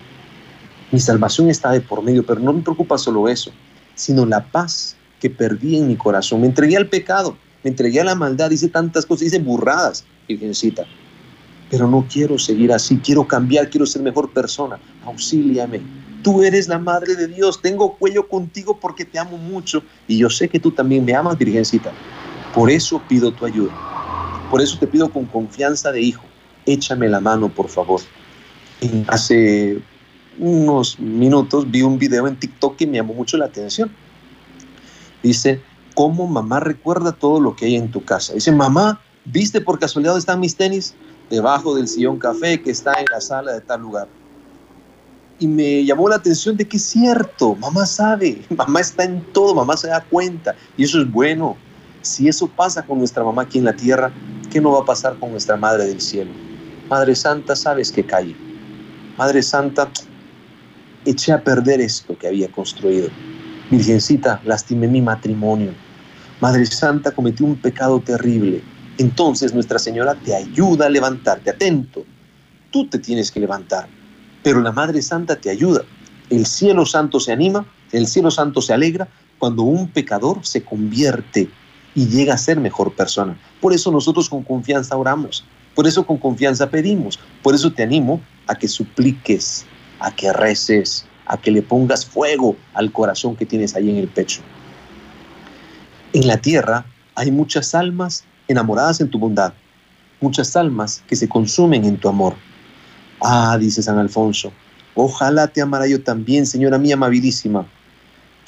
Mi 0.93 1.01
salvación 1.01 1.49
está 1.49 1.73
de 1.73 1.81
por 1.81 2.03
medio, 2.03 2.25
pero 2.25 2.41
no 2.41 2.53
me 2.53 2.63
preocupa 2.63 2.99
solo 2.99 3.29
eso, 3.29 3.51
sino 3.95 4.27
la 4.27 4.45
paz 4.45 4.97
que 5.21 5.31
perdí 5.31 5.79
en 5.79 5.89
mi 5.89 5.97
corazón. 5.97 6.43
Me 6.43 6.47
entregué 6.47 6.77
al 6.77 6.89
pecado, 6.89 7.37
me 7.65 7.71
entregué 7.71 8.01
a 8.01 8.05
la 8.05 8.15
maldad, 8.15 8.51
hice 8.51 8.69
tantas 8.69 9.07
cosas, 9.07 9.29
hice 9.29 9.39
burradas, 9.39 10.05
Virgencita. 10.29 10.85
Pero 11.71 11.89
no 11.89 12.07
quiero 12.09 12.39
seguir 12.39 12.73
así, 12.73 12.99
quiero 12.99 13.27
cambiar, 13.27 13.71
quiero 13.71 13.87
ser 13.87 14.03
mejor 14.03 14.33
persona. 14.33 14.79
Auxíliame. 15.05 15.81
Tú 16.27 16.43
eres 16.43 16.67
la 16.67 16.81
Madre 16.81 17.15
de 17.15 17.29
Dios, 17.29 17.63
tengo 17.63 17.97
cuello 17.97 18.27
contigo 18.27 18.81
porque 18.81 19.05
te 19.05 19.17
amo 19.17 19.39
mucho 19.39 19.85
y 20.09 20.19
yo 20.19 20.29
sé 20.29 20.49
que 20.49 20.59
tú 20.59 20.73
también 20.73 21.05
me 21.05 21.15
amas, 21.15 21.39
Virgencita. 21.39 21.93
Por 22.53 22.69
eso 22.69 23.01
pido 23.09 23.31
tu 23.31 23.47
ayuda. 23.47 23.73
Por 24.51 24.61
eso 24.61 24.77
te 24.77 24.89
pido 24.89 25.09
con 25.09 25.27
confianza 25.27 25.93
de 25.93 26.01
hijo, 26.01 26.25
échame 26.67 27.09
la 27.09 27.21
mano, 27.21 27.49
por 27.49 27.69
favor. 27.69 28.01
Hace 29.07 29.81
unos 30.41 30.99
minutos 30.99 31.71
vi 31.71 31.83
un 31.83 31.97
video 31.97 32.27
en 32.27 32.35
TikTok 32.35 32.75
que 32.75 32.89
me 32.89 32.97
llamó 32.97 33.15
mucho 33.15 33.37
la 33.37 33.45
atención. 33.45 33.89
Dice, 35.23 35.63
¿cómo 35.95 36.27
mamá 36.27 36.59
recuerda 36.59 37.13
todo 37.13 37.39
lo 37.39 37.55
que 37.55 37.67
hay 37.67 37.77
en 37.77 37.93
tu 37.93 38.05
casa? 38.05 38.35
Dice, 38.35 38.51
mamá, 38.51 39.01
¿viste 39.27 39.61
por 39.61 39.79
casualidad 39.79 40.15
dónde 40.15 40.23
están 40.23 40.41
mis 40.41 40.57
tenis? 40.57 40.97
Debajo 41.31 41.77
del 41.77 41.87
sillón 41.87 42.19
café 42.19 42.61
que 42.61 42.73
está 42.73 42.95
en 42.95 43.07
la 43.13 43.21
sala 43.21 43.53
de 43.53 43.61
tal 43.61 43.81
lugar. 43.81 44.09
Y 45.39 45.47
me 45.47 45.85
llamó 45.85 46.09
la 46.09 46.17
atención 46.17 46.57
de 46.57 46.67
que 46.67 46.79
es 46.79 46.85
cierto, 46.85 47.55
mamá 47.57 47.85
sabe, 47.85 48.47
mamá 48.57 48.81
está 48.81 49.05
en 49.05 49.23
todo, 49.33 49.55
mamá 49.55 49.77
se 49.77 49.89
da 49.89 50.03
cuenta. 50.03 50.55
Y 50.77 50.85
eso 50.85 51.01
es 51.01 51.11
bueno. 51.11 51.57
Si 52.01 52.29
eso 52.29 52.47
pasa 52.47 52.87
con 52.87 52.99
nuestra 52.99 53.25
mamá 53.25 53.43
aquí 53.43 53.59
en 53.59 53.65
la 53.65 53.75
tierra, 53.75 54.13
¿qué 54.51 54.61
no 54.61 54.73
va 54.73 54.81
a 54.81 54.85
pasar 54.85 55.19
con 55.19 55.33
nuestra 55.33 55.57
Madre 55.57 55.87
del 55.87 56.01
Cielo? 56.01 56.31
Madre 56.89 57.17
Santa, 57.17 57.57
sabes 57.57 57.91
que 57.91 58.05
calle. 58.05 58.37
Madre 59.19 59.43
Santa, 59.43 59.91
eché 61.05 61.33
a 61.33 61.43
perder 61.43 61.81
esto 61.81 62.17
que 62.17 62.29
había 62.29 62.51
construido. 62.51 63.11
Virgencita, 63.71 64.41
lastimé 64.45 64.87
mi 64.87 65.03
matrimonio. 65.03 65.73
Madre 66.41 66.65
Santa, 66.67 67.11
cometí 67.11 67.43
un 67.43 67.57
pecado 67.57 68.01
terrible. 68.01 68.63
Entonces 68.99 69.53
Nuestra 69.53 69.79
Señora 69.79 70.15
te 70.15 70.35
ayuda 70.35 70.87
a 70.87 70.89
levantarte. 70.89 71.51
Atento, 71.51 72.05
tú 72.71 72.89
te 72.89 72.99
tienes 72.99 73.31
que 73.31 73.41
levantar, 73.41 73.89
pero 74.47 74.61
la 74.61 74.71
Madre 74.71 75.03
Santa 75.03 75.35
te 75.35 75.51
ayuda. 75.51 75.83
El 76.31 76.47
cielo 76.47 76.87
santo 76.87 77.19
se 77.19 77.33
anima, 77.33 77.67
el 77.91 78.07
cielo 78.07 78.31
santo 78.31 78.63
se 78.63 78.73
alegra 78.73 79.09
cuando 79.39 79.65
un 79.65 79.89
pecador 79.89 80.47
se 80.47 80.63
convierte 80.63 81.51
y 81.97 82.07
llega 82.07 82.35
a 82.35 82.39
ser 82.39 82.61
mejor 82.61 82.95
persona. 82.95 83.37
Por 83.61 83.73
eso 83.73 83.91
nosotros 83.91 84.29
con 84.29 84.45
confianza 84.45 84.97
oramos, 84.97 85.45
por 85.75 85.89
eso 85.89 86.07
con 86.07 86.19
confianza 86.19 86.71
pedimos, 86.71 87.19
por 87.43 87.57
eso 87.57 87.73
te 87.73 87.83
animo 87.83 88.21
a 88.47 88.55
que 88.55 88.69
supliques, 88.69 89.67
a 89.99 90.15
que 90.15 90.33
reces, 90.33 91.07
a 91.27 91.37
que 91.37 91.51
le 91.51 91.63
pongas 91.63 92.07
fuego 92.07 92.57
al 92.73 92.93
corazón 92.93 93.35
que 93.35 93.47
tienes 93.47 93.75
ahí 93.75 93.91
en 93.91 93.97
el 93.97 94.07
pecho. 94.07 94.43
En 96.13 96.29
la 96.29 96.37
tierra 96.37 96.87
hay 97.17 97.33
muchas 97.33 97.75
almas 97.75 98.23
enamoradas 98.47 99.01
en 99.01 99.11
tu 99.11 99.19
bondad, 99.19 99.55
muchas 100.21 100.55
almas 100.55 101.03
que 101.09 101.17
se 101.17 101.29
consumen 101.29 101.85
en 101.85 101.97
tu 101.97 102.09
amor. 102.09 102.37
Ah, 103.21 103.57
dice 103.59 103.83
San 103.83 103.99
Alfonso, 103.99 104.53
ojalá 104.95 105.49
te 105.49 105.63
amara 105.63 105.87
yo 105.87 106.03
también, 106.03 106.47
señora 106.47 106.79
mía 106.79 106.95
amabilísima. 106.95 107.67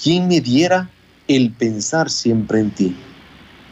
¿Quién 0.02 0.28
me 0.28 0.40
diera 0.40 0.90
el 1.26 1.52
pensar 1.52 2.10
siempre 2.10 2.60
en 2.60 2.70
ti? 2.70 2.96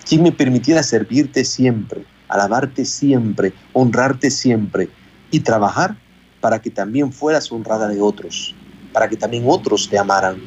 ¿Quién 0.09 0.23
me 0.23 0.33
permitiera 0.33 0.83
servirte 0.83 1.45
siempre, 1.45 2.05
alabarte 2.29 2.85
siempre, 2.85 3.53
honrarte 3.73 4.31
siempre 4.31 4.89
y 5.31 5.41
trabajar 5.41 5.97
para 6.41 6.61
que 6.61 6.71
también 6.71 7.13
fueras 7.13 7.51
honrada 7.51 7.89
de 7.89 8.01
otros, 8.01 8.55
para 8.93 9.09
que 9.09 9.17
también 9.17 9.45
otros 9.47 9.89
te 9.89 9.99
amaran. 9.99 10.41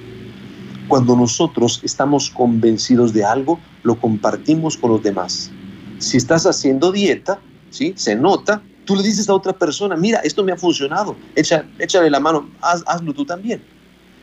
Cuando 0.88 1.16
nosotros 1.16 1.82
estamos 1.84 2.30
convencidos 2.30 3.14
de 3.14 3.26
algo, 3.26 3.60
lo 3.84 4.00
compartimos 4.00 4.78
con 4.78 4.92
los 4.92 5.04
demás. 5.04 5.52
Si 6.00 6.18
estás 6.18 6.46
haciendo 6.46 6.92
dieta, 6.92 7.40
¿sí? 7.70 7.94
se 7.98 8.16
nota, 8.16 8.62
tú 8.90 8.96
le 8.96 9.04
dices 9.04 9.30
a 9.30 9.36
otra 9.36 9.54
persona, 9.54 9.96
mira, 9.96 10.20
esto 10.22 10.44
me 10.44 10.52
ha 10.52 10.58
funcionado, 10.58 11.16
Echa, 11.36 11.64
échale 11.78 12.10
la 12.10 12.20
mano, 12.20 12.50
hazlo 12.60 13.14
tú 13.14 13.24
también. 13.24 13.62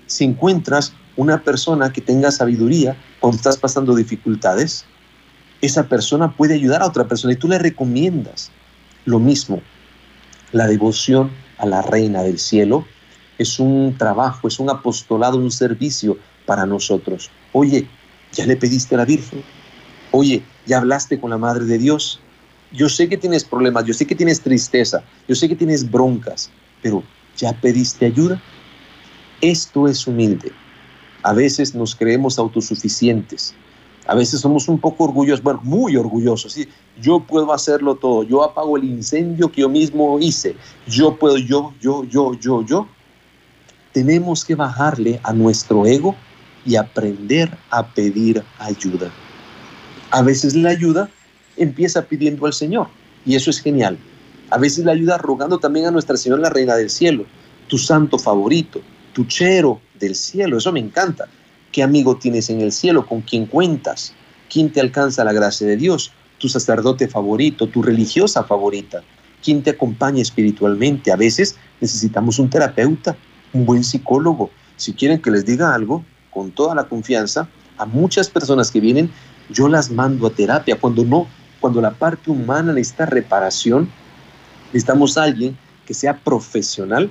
Si 0.09 0.25
encuentras 0.25 0.93
una 1.15 1.41
persona 1.41 1.93
que 1.93 2.01
tenga 2.01 2.33
sabiduría 2.33 2.97
cuando 3.21 3.37
estás 3.37 3.57
pasando 3.57 3.95
dificultades, 3.95 4.85
esa 5.61 5.89
persona 5.89 6.37
puede 6.37 6.55
ayudar 6.55 6.83
a 6.83 6.87
otra 6.87 7.07
persona 7.07 7.35
y 7.35 7.37
tú 7.37 7.47
le 7.47 7.61
recomiendas 7.61 8.51
lo 9.05 9.21
mismo. 9.21 9.63
La 10.51 10.67
devoción 10.67 11.31
a 11.59 11.67
la 11.67 11.83
Reina 11.83 12.25
del 12.25 12.41
Cielo 12.41 12.85
es 13.39 13.61
un 13.61 13.95
trabajo, 13.97 14.49
es 14.49 14.59
un 14.59 14.69
apostolado, 14.69 15.39
un 15.39 15.53
servicio 15.53 16.19
para 16.45 16.67
nosotros. 16.67 17.31
Oye, 17.53 17.89
¿ya 18.33 18.47
le 18.47 18.57
pediste 18.57 18.97
a 18.97 18.99
la 18.99 19.05
Virgen? 19.05 19.45
Oye, 20.11 20.43
¿ya 20.67 20.79
hablaste 20.79 21.21
con 21.21 21.31
la 21.31 21.39
Madre 21.39 21.67
de 21.67 21.79
Dios? 21.79 22.21
Yo 22.77 22.89
sé 22.89 23.09
que 23.09 23.17
tienes 23.17 23.43
problemas, 23.43 23.85
yo 23.85 23.95
sé 23.95 24.07
que 24.07 24.15
tienes 24.15 24.41
tristeza, 24.41 25.03
yo 25.27 25.35
sé 25.35 25.49
que 25.49 25.57
tienes 25.57 25.91
broncas, 25.91 26.51
pero 26.83 27.03
¿ya 27.37 27.53
pediste 27.53 28.07
ayuda? 28.07 28.41
Esto 29.41 29.89
es 29.89 30.07
humilde. 30.07 30.53
A 31.23 31.33
veces 31.33 31.75
nos 31.75 31.97
creemos 31.97 32.39
autosuficientes, 32.39 33.55
a 34.07 34.15
veces 34.15 34.41
somos 34.41 34.69
un 34.69 34.79
poco 34.79 35.05
orgullosos, 35.05 35.43
bueno, 35.43 35.61
muy 35.65 35.97
orgullosos. 35.97 36.53
¿sí? 36.53 36.69
Yo 37.01 37.21
puedo 37.21 37.53
hacerlo 37.53 37.97
todo. 37.97 38.23
Yo 38.23 38.45
apago 38.45 38.77
el 38.77 38.85
incendio 38.85 39.51
que 39.51 39.63
yo 39.63 39.69
mismo 39.69 40.19
hice. 40.21 40.55
Yo 40.87 41.17
puedo, 41.17 41.37
yo, 41.39 41.75
yo, 41.81 42.05
yo, 42.05 42.35
yo, 42.35 42.65
yo. 42.65 42.87
Tenemos 43.93 44.45
que 44.45 44.55
bajarle 44.55 45.19
a 45.25 45.33
nuestro 45.33 45.87
ego 45.87 46.15
y 46.65 46.77
aprender 46.77 47.57
a 47.71 47.87
pedir 47.87 48.43
ayuda. 48.59 49.11
A 50.11 50.23
veces 50.23 50.55
la 50.55 50.71
ayuda 50.71 51.11
empieza 51.57 52.03
pidiendo 52.03 52.47
al 52.47 52.53
Señor 52.53 52.89
y 53.25 53.35
eso 53.35 53.51
es 53.51 53.61
genial. 53.61 53.99
A 54.51 54.59
veces 54.59 54.85
la 54.85 54.93
ayuda 54.93 55.19
rogando 55.19 55.59
también 55.59 55.87
a 55.87 55.91
Nuestra 55.91 56.17
Señora 56.17 56.43
la 56.43 56.51
Reina 56.51 56.77
del 56.77 56.91
Cielo, 56.91 57.25
tu 57.69 57.79
santo 57.79 58.19
favorito, 58.19 58.81
tu 59.13 59.25
chero 59.25 59.81
del 59.99 60.15
cielo. 60.15 60.59
Eso 60.59 60.73
me 60.73 60.81
encanta. 60.81 61.27
¿Qué 61.73 61.83
amigo 61.83 62.17
tienes 62.17 62.49
en 62.51 62.61
el 62.61 62.73
cielo? 62.73 63.07
¿Con 63.07 63.23
quién 63.23 63.47
cuentas? 63.47 64.13
¿Quién 64.49 64.71
te 64.71 64.81
alcanza 64.81 65.25
la 65.25 65.33
gracia 65.33 65.67
de 65.67 65.77
Dios? 65.77 66.13
Tu 66.39 66.49
sacerdote 66.49 67.09
favorito, 67.09 67.67
tu 67.67 67.83
religiosa 67.83 68.45
favorita. 68.45 69.03
¿Quién 69.43 69.63
te 69.63 69.71
acompaña 69.71 70.23
espiritualmente? 70.23 71.11
A 71.11 71.17
veces 71.17 71.57
necesitamos 71.81 72.39
un 72.39 72.51
terapeuta, 72.51 73.17
un 73.53 73.67
buen 73.67 73.85
psicólogo. 73.85 74.51
Si 74.77 74.93
quieren 74.93 75.21
que 75.21 75.31
les 75.31 75.45
diga 75.45 75.75
algo, 75.75 76.05
con 76.31 76.53
toda 76.53 76.75
la 76.75 76.85
confianza, 76.85 77.49
a 77.79 77.87
muchas 77.87 78.29
personas 78.29 78.71
que 78.71 78.81
vienen, 78.81 79.11
yo 79.51 79.69
las 79.69 79.91
mando 79.91 80.27
a 80.27 80.31
terapia. 80.31 80.79
Cuando 80.79 81.05
no, 81.05 81.27
cuando 81.67 81.81
la 81.81 81.99
parte 81.99 82.31
humana 82.31 82.73
necesita 82.73 83.07
reparación, 83.07 83.91
necesitamos 84.67 85.19
a 85.19 85.25
alguien 85.25 85.59
que 85.85 85.95
sea 85.95 86.17
profesional, 86.17 87.11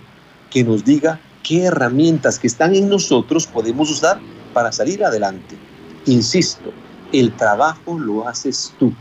que 0.50 0.64
nos 0.64 0.86
diga 0.86 1.20
qué 1.44 1.64
herramientas 1.64 2.40
que 2.40 2.48
están 2.48 2.74
en 2.74 2.88
nosotros 2.88 3.48
podemos 3.48 3.92
usar 3.92 4.18
para 4.54 4.72
salir 4.72 5.04
adelante. 5.04 5.58
Insisto, 6.06 6.72
el 7.12 7.36
trabajo 7.36 8.00
lo 8.00 8.30
haces 8.30 8.74
tú, 8.80 8.94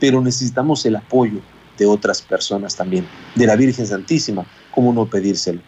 pero 0.00 0.20
necesitamos 0.20 0.84
el 0.84 0.96
apoyo 0.96 1.42
de 1.78 1.86
otras 1.86 2.20
personas 2.20 2.74
también, 2.74 3.06
de 3.36 3.46
la 3.46 3.54
Virgen 3.54 3.86
Santísima, 3.86 4.46
¿cómo 4.72 4.92
no 4.92 5.06
pedírselo? 5.06 5.60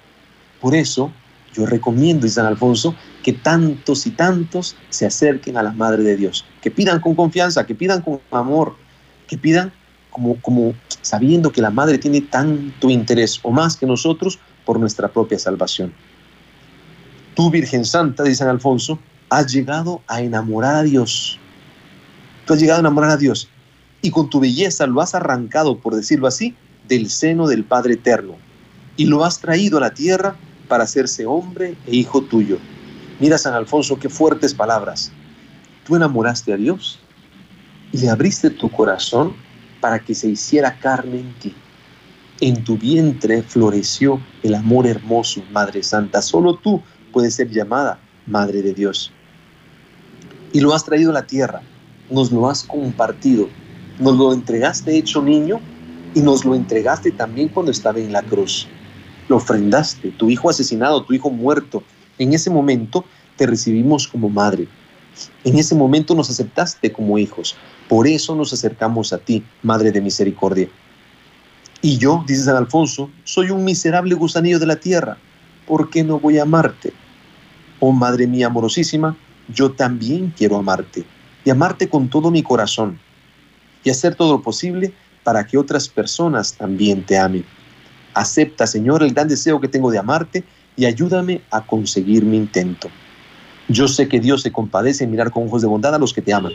Por 0.61 0.75
eso 0.75 1.13
yo 1.55 1.67
recomiendo, 1.67 2.27
y 2.27 2.31
San 2.31 2.47
Alfonso, 2.47 2.97
que 3.23 3.33
tantos 3.33 4.07
y 4.07 4.11
tantos 4.11 4.77
se 4.89 5.07
acerquen 5.07 5.57
a 5.57 5.63
la 5.63 5.71
Madre 5.71 6.03
de 6.03 6.17
Dios, 6.17 6.45
que 6.61 6.71
pidan 6.71 7.01
con 7.01 7.15
confianza, 7.15 7.65
que 7.65 7.77
pidan 7.77 8.03
con 8.03 8.21
amor, 8.31 8.77
que 9.31 9.39
pidan 9.39 9.73
como, 10.11 10.35
como 10.43 10.75
sabiendo 11.03 11.53
que 11.53 11.63
la 11.63 11.71
Madre 11.71 11.99
tiene 11.99 12.21
tanto 12.21 12.91
interés 12.91 13.39
o 13.45 13.53
más 13.53 13.77
que 13.77 13.87
nosotros 13.87 14.41
por 14.67 14.81
nuestra 14.81 15.07
propia 15.07 15.39
salvación. 15.39 15.93
Tú, 17.37 17.49
Virgen 17.49 17.85
Santa, 17.85 18.25
dice 18.25 18.39
San 18.39 18.49
Alfonso, 18.49 18.99
has 19.29 19.53
llegado 19.53 20.03
a 20.09 20.21
enamorar 20.21 20.75
a 20.75 20.83
Dios. 20.83 21.39
Tú 22.45 22.55
has 22.55 22.61
llegado 22.61 22.79
a 22.79 22.81
enamorar 22.81 23.13
a 23.13 23.17
Dios 23.17 23.49
y 24.03 24.11
con 24.11 24.29
tu 24.29 24.41
belleza 24.41 24.89
lo 24.89 25.01
has 25.01 25.15
arrancado, 25.15 25.79
por 25.79 25.95
decirlo 25.95 26.27
así, 26.27 26.57
del 26.89 27.09
seno 27.09 27.47
del 27.47 27.63
Padre 27.63 27.95
Eterno 27.95 28.37
y 28.97 29.07
lo 29.07 29.25
has 29.25 29.39
traído 29.39 29.79
a 29.79 29.83
la 29.83 29.95
tierra 29.95 30.35
para 30.67 30.85
hacerse 30.85 31.25
hombre 31.25 31.77
e 31.87 31.95
hijo 31.95 32.21
tuyo. 32.23 32.59
Mira, 33.21 33.39
San 33.39 33.55
Alfonso, 33.55 33.97
qué 33.97 34.09
fuertes 34.09 34.55
palabras. 34.55 35.13
Tú 35.87 35.95
enamoraste 35.95 36.53
a 36.53 36.57
Dios 36.57 36.99
y 37.93 37.99
le 37.99 38.11
abriste 38.11 38.51
tu 38.51 38.71
corazón 38.71 39.35
para 39.81 39.99
que 39.99 40.15
se 40.15 40.29
hiciera 40.29 40.79
carne 40.79 41.21
en 41.21 41.33
ti. 41.35 41.55
En 42.41 42.65
tu 42.65 42.77
vientre 42.77 43.43
floreció 43.43 44.21
el 44.43 44.55
amor 44.55 44.87
hermoso, 44.87 45.43
Madre 45.53 45.83
Santa. 45.83 46.23
Solo 46.23 46.57
tú 46.57 46.83
puedes 47.13 47.35
ser 47.35 47.51
llamada 47.51 48.01
Madre 48.27 48.63
de 48.63 48.73
Dios 48.73 49.13
y 50.53 50.61
lo 50.61 50.75
has 50.75 50.85
traído 50.85 51.11
a 51.11 51.15
la 51.15 51.27
tierra, 51.27 51.63
nos 52.11 52.33
lo 52.33 52.49
has 52.49 52.65
compartido, 52.65 53.49
nos 53.99 54.17
lo 54.17 54.33
entregaste 54.33 54.97
hecho 54.97 55.23
niño 55.23 55.61
y 56.15 56.21
nos 56.21 56.45
lo 56.45 56.55
entregaste 56.55 57.13
también 57.13 57.49
cuando 57.49 57.71
estaba 57.71 58.01
en 58.01 58.13
la 58.13 58.23
cruz. 58.23 58.67
Lo 59.29 59.37
ofrendaste, 59.37 60.11
tu 60.13 60.29
hijo 60.29 60.51
asesinado, 60.51 61.05
tu 61.05 61.13
hijo 61.13 61.31
muerto. 61.31 61.85
En 62.19 62.33
ese 62.33 62.51
momento 62.51 63.05
te 63.37 63.47
recibimos 63.47 64.09
como 64.09 64.29
madre. 64.29 64.67
En 65.45 65.57
ese 65.59 65.75
momento 65.75 66.15
nos 66.15 66.31
aceptaste 66.31 66.93
como 66.93 67.17
hijos. 67.17 67.57
Por 67.91 68.07
eso 68.07 68.37
nos 68.37 68.53
acercamos 68.53 69.13
a 69.13 69.19
ti, 69.19 69.43
Madre 69.65 69.91
de 69.91 70.01
Misericordia. 70.01 70.69
Y 71.83 71.99
yo, 71.99 72.23
dice 72.25 72.45
San 72.45 72.55
Alfonso, 72.55 73.11
soy 73.25 73.51
un 73.51 73.65
miserable 73.65 74.15
gusanillo 74.15 74.61
de 74.61 74.67
la 74.67 74.77
tierra. 74.77 75.19
¿Por 75.67 75.91
qué 75.91 76.05
no 76.05 76.21
voy 76.21 76.39
a 76.39 76.43
amarte? 76.43 76.93
Oh 77.81 77.91
Madre 77.91 78.29
mía 78.29 78.47
amorosísima, 78.47 79.17
yo 79.53 79.73
también 79.73 80.33
quiero 80.37 80.57
amarte 80.57 81.05
y 81.45 81.51
amarte 81.51 81.89
con 81.89 82.09
todo 82.09 82.31
mi 82.31 82.45
corazón 82.45 82.97
y 83.83 83.91
hacer 83.91 84.15
todo 84.15 84.35
lo 84.35 84.43
posible 84.43 84.93
para 85.25 85.45
que 85.45 85.59
otras 85.59 85.89
personas 85.89 86.53
también 86.53 87.05
te 87.05 87.19
amen. 87.19 87.45
Acepta, 88.15 88.69
Señor, 88.69 89.03
el 89.03 89.15
gran 89.15 89.27
deseo 89.27 89.61
que 89.61 89.67
tengo 89.67 89.91
de 89.91 89.99
amarte 89.99 90.45
y 90.77 90.85
ayúdame 90.85 91.43
a 91.51 91.67
conseguir 91.67 92.25
mi 92.25 92.37
intento. 92.37 92.89
Yo 93.67 93.89
sé 93.89 94.09
que 94.09 94.21
Dios 94.21 94.43
se 94.43 94.53
compadece 94.53 95.03
en 95.03 95.11
mirar 95.11 95.33
con 95.33 95.49
ojos 95.49 95.61
de 95.61 95.67
bondad 95.67 95.93
a 95.93 95.99
los 95.99 96.13
que 96.13 96.23
te 96.23 96.33
aman, 96.33 96.53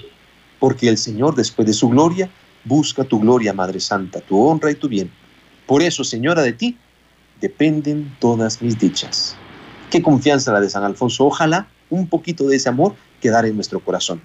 porque 0.59 0.89
el 0.89 0.97
Señor, 0.97 1.35
después 1.35 1.67
de 1.67 1.73
su 1.73 1.89
gloria, 1.89 2.29
busca 2.63 3.03
tu 3.03 3.19
gloria, 3.19 3.53
Madre 3.53 3.79
Santa, 3.79 4.21
tu 4.21 4.39
honra 4.39 4.71
y 4.71 4.75
tu 4.75 4.87
bien. 4.87 5.11
Por 5.65 5.81
eso, 5.81 6.03
Señora, 6.03 6.41
de 6.41 6.53
ti 6.53 6.77
dependen 7.41 8.15
todas 8.19 8.61
mis 8.61 8.77
dichas. 8.77 9.35
Qué 9.89 10.01
confianza 10.01 10.51
la 10.51 10.61
de 10.61 10.69
San 10.69 10.83
Alfonso. 10.83 11.25
Ojalá 11.25 11.67
un 11.89 12.07
poquito 12.07 12.47
de 12.47 12.55
ese 12.55 12.69
amor 12.69 12.95
quedara 13.21 13.47
en 13.47 13.55
nuestro 13.55 13.79
corazón. 13.79 14.21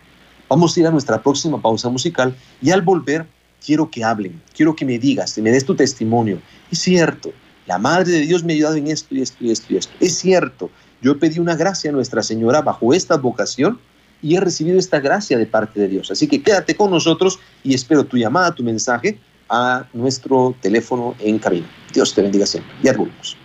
Vamos 0.48 0.76
a 0.76 0.80
ir 0.80 0.86
a 0.86 0.90
nuestra 0.90 1.22
próxima 1.22 1.60
pausa 1.60 1.88
musical 1.88 2.34
y 2.60 2.70
al 2.70 2.82
volver 2.82 3.26
quiero 3.64 3.90
que 3.90 4.02
hablen, 4.02 4.40
quiero 4.56 4.74
que 4.74 4.84
me 4.84 4.98
digas, 4.98 5.34
que 5.34 5.42
me 5.42 5.50
des 5.50 5.64
tu 5.64 5.74
testimonio. 5.74 6.40
Es 6.70 6.80
cierto, 6.80 7.32
la 7.66 7.78
Madre 7.78 8.10
de 8.10 8.20
Dios 8.22 8.42
me 8.42 8.52
ha 8.52 8.56
ayudado 8.56 8.76
en 8.76 8.88
esto 8.88 9.14
y 9.14 9.20
esto 9.20 9.44
y 9.44 9.50
esto 9.50 9.72
y 9.72 9.76
esto. 9.76 9.92
Es 10.00 10.18
cierto, 10.18 10.70
yo 11.02 11.18
pedí 11.18 11.38
una 11.38 11.56
gracia 11.56 11.90
a 11.90 11.92
Nuestra 11.92 12.22
Señora 12.22 12.62
bajo 12.62 12.92
esta 12.92 13.16
vocación 13.16 13.78
y 14.22 14.36
he 14.36 14.40
recibido 14.40 14.78
esta 14.78 15.00
gracia 15.00 15.38
de 15.38 15.46
parte 15.46 15.80
de 15.80 15.88
Dios. 15.88 16.10
Así 16.10 16.26
que 16.26 16.42
quédate 16.42 16.74
con 16.74 16.90
nosotros 16.90 17.38
y 17.62 17.74
espero 17.74 18.04
tu 18.04 18.16
llamada, 18.16 18.54
tu 18.54 18.62
mensaje 18.62 19.18
a 19.48 19.86
nuestro 19.92 20.54
teléfono 20.60 21.14
en 21.18 21.38
cabina. 21.38 21.66
Dios 21.92 22.14
te 22.14 22.22
bendiga 22.22 22.46
siempre. 22.46 22.72
Ya 22.82 22.92
volvemos. 22.92 23.36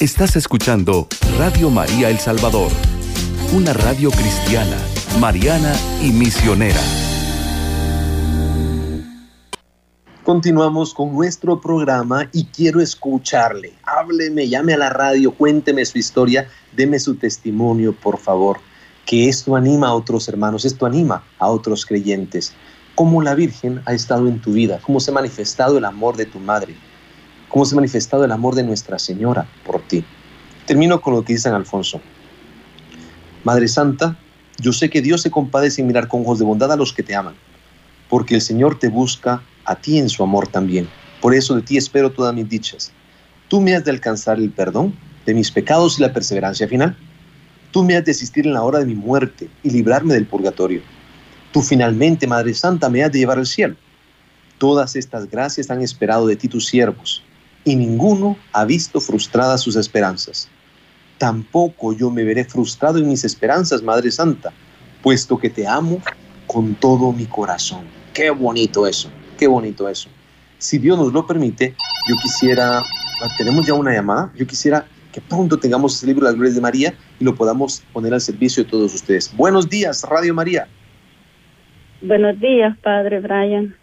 Estás 0.00 0.36
escuchando 0.36 1.06
Radio 1.38 1.70
María 1.70 2.10
El 2.10 2.18
Salvador, 2.18 2.72
una 3.52 3.72
radio 3.72 4.10
cristiana 4.10 4.76
mariana 5.18 5.74
y 6.02 6.10
misionera. 6.10 6.80
Continuamos 10.24 10.94
con 10.94 11.12
nuestro 11.12 11.60
programa 11.60 12.28
y 12.32 12.44
quiero 12.46 12.80
escucharle. 12.80 13.74
Hábleme, 13.84 14.48
llame 14.48 14.74
a 14.74 14.78
la 14.78 14.90
radio, 14.90 15.32
cuénteme 15.32 15.84
su 15.84 15.98
historia, 15.98 16.48
deme 16.74 16.98
su 16.98 17.16
testimonio, 17.16 17.92
por 17.92 18.18
favor. 18.18 18.58
Que 19.06 19.28
esto 19.28 19.56
anima 19.56 19.88
a 19.88 19.94
otros 19.94 20.28
hermanos, 20.28 20.64
esto 20.64 20.86
anima 20.86 21.24
a 21.38 21.48
otros 21.48 21.84
creyentes. 21.84 22.54
¿Cómo 22.94 23.22
la 23.22 23.34
Virgen 23.34 23.82
ha 23.86 23.94
estado 23.94 24.28
en 24.28 24.40
tu 24.40 24.52
vida? 24.52 24.78
¿Cómo 24.82 25.00
se 25.00 25.10
ha 25.10 25.14
manifestado 25.14 25.78
el 25.78 25.84
amor 25.84 26.16
de 26.16 26.26
tu 26.26 26.38
madre? 26.38 26.74
¿Cómo 27.48 27.64
se 27.64 27.74
ha 27.74 27.76
manifestado 27.76 28.24
el 28.24 28.32
amor 28.32 28.54
de 28.54 28.62
Nuestra 28.62 28.98
Señora 28.98 29.46
por 29.64 29.80
ti? 29.82 30.04
Termino 30.66 31.00
con 31.00 31.14
lo 31.14 31.24
que 31.24 31.32
dice 31.32 31.44
San 31.44 31.54
Alfonso. 31.54 32.00
Madre 33.44 33.66
Santa, 33.68 34.16
yo 34.58 34.72
sé 34.72 34.88
que 34.88 35.02
Dios 35.02 35.22
se 35.22 35.30
compadece 35.30 35.80
en 35.80 35.88
mirar 35.88 36.06
con 36.06 36.20
ojos 36.22 36.38
de 36.38 36.44
bondad 36.44 36.70
a 36.70 36.76
los 36.76 36.92
que 36.92 37.02
te 37.02 37.14
aman, 37.14 37.34
porque 38.08 38.36
el 38.36 38.40
Señor 38.40 38.78
te 38.78 38.88
busca 38.88 39.42
a 39.64 39.74
ti 39.74 39.98
en 39.98 40.08
su 40.08 40.22
amor 40.22 40.46
también. 40.46 40.88
Por 41.20 41.34
eso 41.34 41.54
de 41.54 41.62
ti 41.62 41.76
espero 41.76 42.12
todas 42.12 42.34
mis 42.34 42.48
dichas. 42.48 42.92
Tú 43.48 43.60
me 43.60 43.74
has 43.74 43.84
de 43.84 43.90
alcanzar 43.90 44.38
el 44.38 44.50
perdón 44.50 44.94
de 45.26 45.34
mis 45.34 45.50
pecados 45.50 45.98
y 45.98 46.02
la 46.02 46.12
perseverancia 46.12 46.68
final. 46.68 46.96
Tú 47.72 47.82
me 47.82 47.96
has 47.96 48.04
de 48.04 48.12
asistir 48.12 48.46
en 48.46 48.52
la 48.52 48.62
hora 48.62 48.78
de 48.78 48.86
mi 48.86 48.94
muerte 48.94 49.50
y 49.62 49.70
librarme 49.70 50.14
del 50.14 50.26
purgatorio. 50.26 50.82
Tú 51.52 51.60
finalmente, 51.60 52.26
Madre 52.26 52.54
Santa, 52.54 52.88
me 52.88 53.02
has 53.02 53.10
de 53.10 53.18
llevar 53.18 53.38
al 53.38 53.46
cielo. 53.46 53.74
Todas 54.58 54.94
estas 54.94 55.28
gracias 55.28 55.70
han 55.70 55.82
esperado 55.82 56.26
de 56.26 56.36
ti 56.36 56.46
tus 56.46 56.66
siervos, 56.66 57.22
y 57.64 57.74
ninguno 57.74 58.36
ha 58.52 58.64
visto 58.64 59.00
frustradas 59.00 59.60
sus 59.62 59.74
esperanzas 59.74 60.48
tampoco 61.22 61.92
yo 61.92 62.10
me 62.10 62.24
veré 62.24 62.44
frustrado 62.44 62.98
en 62.98 63.06
mis 63.06 63.22
esperanzas, 63.22 63.80
Madre 63.80 64.10
Santa, 64.10 64.52
puesto 65.04 65.38
que 65.38 65.50
te 65.50 65.68
amo 65.68 66.02
con 66.48 66.74
todo 66.74 67.12
mi 67.12 67.26
corazón. 67.26 67.82
Qué 68.12 68.28
bonito 68.30 68.88
eso, 68.88 69.08
qué 69.38 69.46
bonito 69.46 69.88
eso. 69.88 70.08
Si 70.58 70.78
Dios 70.78 70.98
nos 70.98 71.12
lo 71.12 71.24
permite, 71.24 71.76
yo 72.08 72.16
quisiera, 72.20 72.82
tenemos 73.38 73.64
ya 73.64 73.74
una 73.74 73.92
llamada, 73.92 74.32
yo 74.34 74.48
quisiera 74.48 74.84
que 75.12 75.20
pronto 75.20 75.58
tengamos 75.58 75.94
ese 75.96 76.06
libro 76.06 76.22
de 76.24 76.32
las 76.32 76.34
glorias 76.34 76.54
de 76.54 76.60
María 76.60 76.94
y 77.20 77.24
lo 77.24 77.34
podamos 77.34 77.82
poner 77.92 78.14
al 78.14 78.20
servicio 78.20 78.64
de 78.64 78.70
todos 78.70 78.94
ustedes. 78.94 79.34
Buenos 79.36 79.68
días, 79.68 80.04
Radio 80.08 80.34
María. 80.34 80.66
Buenos 82.00 82.40
días, 82.40 82.76
Padre 82.78 83.20
Brian. 83.20 83.76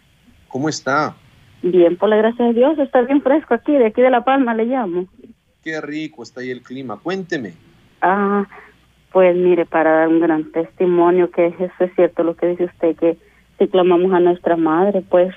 ¿Cómo 0.48 0.68
está? 0.68 1.16
Bien, 1.62 1.96
por 1.96 2.08
la 2.08 2.16
gracia 2.16 2.46
de 2.46 2.54
Dios, 2.54 2.78
está 2.78 3.02
bien 3.02 3.22
fresco 3.22 3.54
aquí, 3.54 3.72
de 3.72 3.86
aquí 3.86 4.02
de 4.02 4.10
La 4.10 4.24
Palma 4.24 4.54
le 4.54 4.64
llamo. 4.64 5.06
Qué 5.62 5.80
rico 5.80 6.22
está 6.22 6.40
ahí 6.40 6.50
el 6.50 6.62
clima. 6.62 6.98
Cuénteme. 6.98 7.54
Ah, 8.00 8.46
pues 9.12 9.36
mire, 9.36 9.66
para 9.66 9.92
dar 9.92 10.08
un 10.08 10.20
gran 10.20 10.50
testimonio, 10.52 11.30
que 11.30 11.46
eso 11.46 11.70
es 11.78 11.94
cierto 11.94 12.24
lo 12.24 12.34
que 12.34 12.46
dice 12.46 12.64
usted, 12.64 12.96
que 12.96 13.18
si 13.58 13.68
clamamos 13.68 14.12
a 14.12 14.20
nuestra 14.20 14.56
madre, 14.56 15.02
pues 15.08 15.34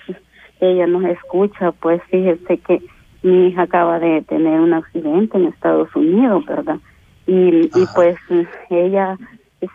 ella 0.62 0.88
nos 0.88 1.04
escucha, 1.06 1.72
pues 1.74 2.02
fíjese 2.10 2.58
que 2.58 2.82
mi 3.24 3.48
hija 3.48 3.64
acaba 3.64 4.00
de 4.00 4.22
tener 4.22 4.60
un 4.60 4.74
accidente 4.74 5.38
en 5.38 5.48
Estados 5.48 5.96
Unidos, 5.96 6.46
¿verdad? 6.46 6.78
Y, 7.26 7.66
y 7.66 7.86
pues 7.96 8.18
ella, 8.70 9.18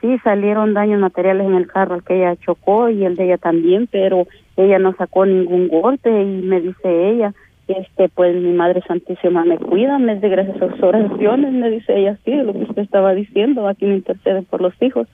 sí, 0.00 0.18
salieron 0.22 0.74
daños 0.74 1.00
materiales 1.00 1.46
en 1.46 1.54
el 1.54 1.66
carro 1.66 1.94
al 1.94 2.04
que 2.04 2.16
ella 2.16 2.36
chocó 2.36 2.90
y 2.90 3.04
el 3.04 3.16
de 3.16 3.24
ella 3.24 3.38
también, 3.38 3.88
pero 3.90 4.26
ella 4.56 4.78
no 4.78 4.94
sacó 4.94 5.24
ningún 5.24 5.68
golpe 5.68 6.10
y 6.10 6.42
me 6.42 6.60
dice 6.60 7.10
ella, 7.10 7.32
este 7.68 8.08
pues 8.08 8.34
mi 8.34 8.52
madre 8.52 8.82
santísima 8.86 9.44
me 9.44 9.58
cuida 9.58 9.98
me 9.98 10.16
de 10.16 10.28
gracias 10.28 10.60
a 10.60 10.70
sus 10.70 10.82
oraciones 10.82 11.52
me 11.52 11.70
dice 11.70 11.96
ella 11.96 12.16
sí 12.24 12.32
lo 12.32 12.54
que 12.54 12.62
usted 12.62 12.82
estaba 12.82 13.14
diciendo 13.14 13.68
aquí 13.68 13.84
me 13.84 13.96
intercede 13.96 14.42
por 14.42 14.62
los 14.62 14.72
hijos 14.80 15.06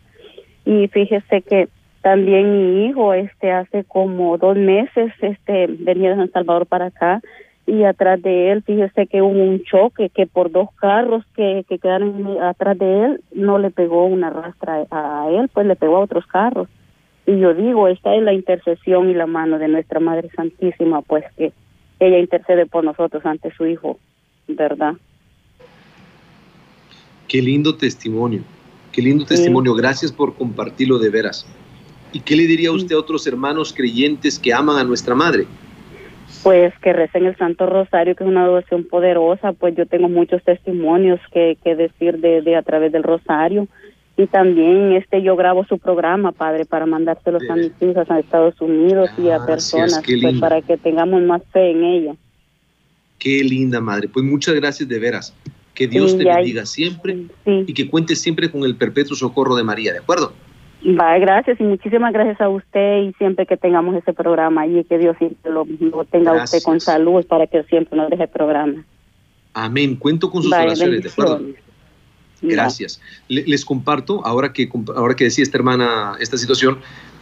y 0.65 0.87
fíjese 0.89 1.43
que 1.43 1.69
también 2.01 2.53
mi 2.53 2.87
hijo 2.87 3.13
este 3.13 3.51
hace 3.51 3.83
como 3.85 4.39
dos 4.39 4.57
meses 4.57 5.13
este 5.21 5.67
venía 5.67 6.11
de 6.11 6.17
San 6.17 6.31
Salvador 6.31 6.67
para 6.67 6.87
acá 6.87 7.21
y 7.67 7.85
atrás 7.85 8.21
de 8.23 8.53
él 8.53 8.63
fíjese 8.63 9.07
que 9.07 9.23
hubo 9.23 9.43
un 9.43 9.63
choque 9.63 10.11
que 10.11 10.27
por 10.27 10.51
dos 10.51 10.69
carros 10.77 11.25
que, 11.35 11.65
que 11.69 11.79
quedaron 11.79 12.39
atrás 12.43 12.79
de 12.79 13.05
él 13.05 13.21
no 13.33 13.59
le 13.59 13.71
pegó 13.71 14.05
una 14.05 14.31
rastra 14.31 14.87
a 14.91 15.29
él 15.31 15.49
pues 15.53 15.67
le 15.67 15.77
pegó 15.77 15.97
a 15.97 16.01
otros 16.01 16.27
carros 16.27 16.69
y 17.27 17.39
yo 17.39 17.55
digo 17.55 17.89
esta 17.89 18.15
es 18.15 18.23
la 18.23 18.35
intercesión 18.35 19.11
y 19.11 19.15
la 19.15 19.27
mano 19.27 19.59
de 19.59 19.69
nuestra 19.69 19.99
madre 19.99 20.29
santísima 20.37 21.01
pues 21.03 21.25
que 21.37 21.53
ella 22.01 22.19
intercede 22.19 22.67
por 22.67 22.85
nosotros 22.85 23.25
ante 23.25 23.53
su 23.55 23.67
Hijo, 23.67 23.99
¿verdad? 24.49 24.95
Qué 27.29 27.41
lindo 27.41 27.77
testimonio, 27.77 28.43
qué 28.93 29.03
lindo 29.03 29.25
testimonio. 29.25 29.75
Gracias 29.75 30.13
por 30.13 30.35
compartirlo 30.35 30.99
de 30.99 31.11
veras. 31.11 31.47
¿Y 32.13 32.21
qué 32.21 32.37
le 32.37 32.47
diría 32.47 32.71
usted 32.71 32.95
a 32.95 32.99
otros 32.99 33.27
hermanos 33.27 33.73
creyentes 33.73 34.39
que 34.39 34.53
aman 34.53 34.77
a 34.77 34.85
nuestra 34.85 35.15
Madre? 35.15 35.47
Pues 36.45 36.73
que 36.81 36.93
recen 36.93 37.25
el 37.25 37.37
Santo 37.37 37.67
Rosario, 37.67 38.15
que 38.15 38.23
es 38.23 38.29
una 38.29 38.45
devoción 38.45 38.85
poderosa, 38.85 39.53
pues 39.53 39.75
yo 39.75 39.87
tengo 39.87 40.09
muchos 40.09 40.45
testimonios 40.45 41.19
que, 41.33 41.59
que 41.65 41.75
decir 41.75 42.19
de, 42.19 42.43
de 42.43 42.55
a 42.55 42.63
través 42.63 42.93
del 42.93 43.03
Rosario. 43.03 43.67
Y 44.17 44.27
también 44.27 44.93
este 44.93 45.23
yo 45.23 45.35
grabo 45.35 45.65
su 45.65 45.79
programa 45.79 46.31
padre 46.31 46.67
para 46.67 46.87
mandárselos 46.87 47.43
a 47.51 47.57
mis 47.57 47.73
hijas 47.81 48.09
a 48.09 48.21
Estados 48.21 48.61
Unidos 48.61 49.11
y 49.19 49.31
a 49.31 49.45
personas 49.45 50.01
pues, 50.05 50.39
para 50.39 50.63
que 50.63 50.77
tengamos 50.77 51.21
más 51.23 51.43
fe 51.53 51.73
en 51.73 51.83
ella. 51.83 52.17
Qué 53.19 53.43
linda 53.43 53.81
madre. 53.81 54.09
Pues 54.09 54.25
muchas 54.25 54.55
gracias 54.55 54.89
de 54.89 54.99
veras. 55.01 55.35
Que 55.75 55.89
Dios 55.89 56.17
te 56.17 56.25
bendiga 56.25 56.65
siempre 56.67 57.25
y 57.45 57.75
que 57.75 57.89
cuentes 57.89 58.21
siempre 58.21 58.49
con 58.49 58.63
el 58.63 58.77
perpetuo 58.77 59.17
socorro 59.17 59.57
de 59.57 59.65
María 59.65 59.93
de 59.93 59.99
acuerdo 59.99 60.33
Va, 60.87 61.19
gracias 61.19 61.59
y 61.61 61.63
muchísimas 61.63 62.13
gracias 62.13 62.41
a 62.43 62.49
usted 62.51 63.05
y 63.05 63.13
siempre 63.15 63.47
que 63.47 63.57
tengamos 63.57 63.97
ese 63.97 64.13
programa 64.13 64.67
y 64.67 64.85
que 64.85 64.99
Dios 64.99 65.17
lo, 65.45 65.65
tenga 66.05 66.45
usted 66.45 66.63
con 66.63 66.79
salud 66.79 67.25
para 67.27 67.47
que 67.47 67.63
siempre 67.65 67.97
nos 67.97 68.11
deje 68.11 68.25
el 68.25 68.29
programa. 68.29 68.85
Amén. 69.55 69.97
Cuento 69.97 70.31
con 70.31 70.43
sus 70.43 70.53
oraciones, 70.53 71.03
¿de 71.03 71.09
acuerdo? 71.09 71.41
Gracias. 72.43 73.01
Les 73.29 73.65
comparto, 73.65 74.25
ahora 74.27 74.53
que, 74.53 74.69
ahora 74.95 75.17
que 75.17 75.25
decía 75.25 75.43
esta 75.43 75.57
hermana 75.57 76.17
esta 76.21 76.37
situación, 76.37 76.79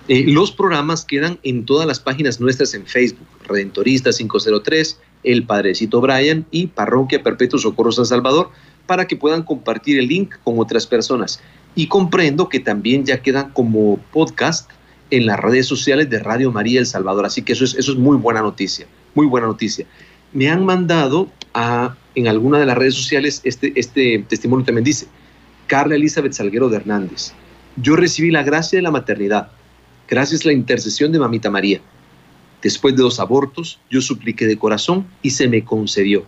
eh, 0.09 0.25
los 0.27 0.51
programas 0.51 1.05
quedan 1.05 1.39
en 1.45 1.65
todas 1.65 1.87
las 1.87 2.01
páginas 2.01 2.41
nuestras 2.41 2.75
en 2.75 2.87
Facebook, 2.87 3.29
Redentorista 3.47 4.11
503, 4.11 5.01
El 5.23 5.45
Padrecito 5.45 6.01
Brian 6.01 6.45
y 6.51 6.67
Parroquia 6.67 7.23
Perpetuo 7.23 7.61
Socorro 7.61 7.93
San 7.93 8.07
Salvador, 8.07 8.51
para 8.87 9.07
que 9.07 9.15
puedan 9.15 9.45
compartir 9.45 10.01
el 10.01 10.09
link 10.09 10.35
con 10.43 10.59
otras 10.59 10.89
personas. 10.89 11.41
Y 11.75 11.87
comprendo 11.87 12.49
que 12.49 12.61
también 12.61 13.05
ya 13.05 13.23
quedan 13.23 13.51
como 13.53 13.99
podcast 14.13 14.71
en 15.11 15.27
las 15.27 15.39
redes 15.39 15.67
sociales 15.67 16.09
de 16.09 16.19
Radio 16.19 16.51
María 16.53 16.81
El 16.81 16.87
Salvador, 16.87 17.27
así 17.27 17.43
que 17.43 17.53
eso 17.53 17.65
es, 17.65 17.75
eso 17.75 17.93
es 17.93 17.99
muy 17.99 18.17
buena 18.17 18.41
noticia. 18.41 18.87
muy 19.15 19.27
buena 19.27 19.47
noticia. 19.47 19.87
Me 20.33 20.49
han 20.51 20.65
mandado 20.65 21.29
a, 21.53 21.95
en 22.15 22.29
alguna 22.29 22.59
de 22.59 22.67
las 22.67 22.79
redes 22.79 22.95
sociales 22.95 23.41
este, 23.45 23.73
este 23.77 24.25
testimonio 24.29 24.65
también 24.65 24.85
dice, 24.85 25.07
Carla 25.67 25.97
Elizabeth 25.97 26.33
Salguero 26.33 26.69
de 26.69 26.77
Hernández, 26.77 27.33
yo 27.77 27.97
recibí 27.97 28.31
la 28.31 28.43
gracia 28.43 28.79
de 28.79 28.83
la 28.83 28.91
maternidad, 28.91 29.49
gracias 30.09 30.45
a 30.45 30.49
la 30.49 30.53
intercesión 30.55 31.13
de 31.13 31.19
Mamita 31.19 31.51
María. 31.51 31.81
Después 32.63 32.95
de 32.97 33.03
dos 33.03 33.19
abortos, 33.19 33.81
yo 33.91 34.01
supliqué 34.01 34.47
de 34.47 34.57
corazón 34.57 35.07
y 35.21 35.31
se 35.31 35.49
me 35.49 35.65
concedió. 35.65 36.25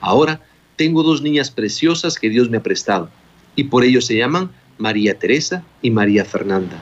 Ahora 0.00 0.40
tengo 0.76 1.02
dos 1.02 1.22
niñas 1.22 1.50
preciosas 1.50 2.18
que 2.18 2.28
Dios 2.28 2.50
me 2.50 2.58
ha 2.58 2.62
prestado 2.62 3.10
y 3.56 3.64
por 3.64 3.84
ello 3.84 4.00
se 4.00 4.16
llaman 4.16 4.50
María 4.80 5.18
Teresa 5.18 5.62
y 5.82 5.90
María 5.90 6.24
Fernanda. 6.24 6.76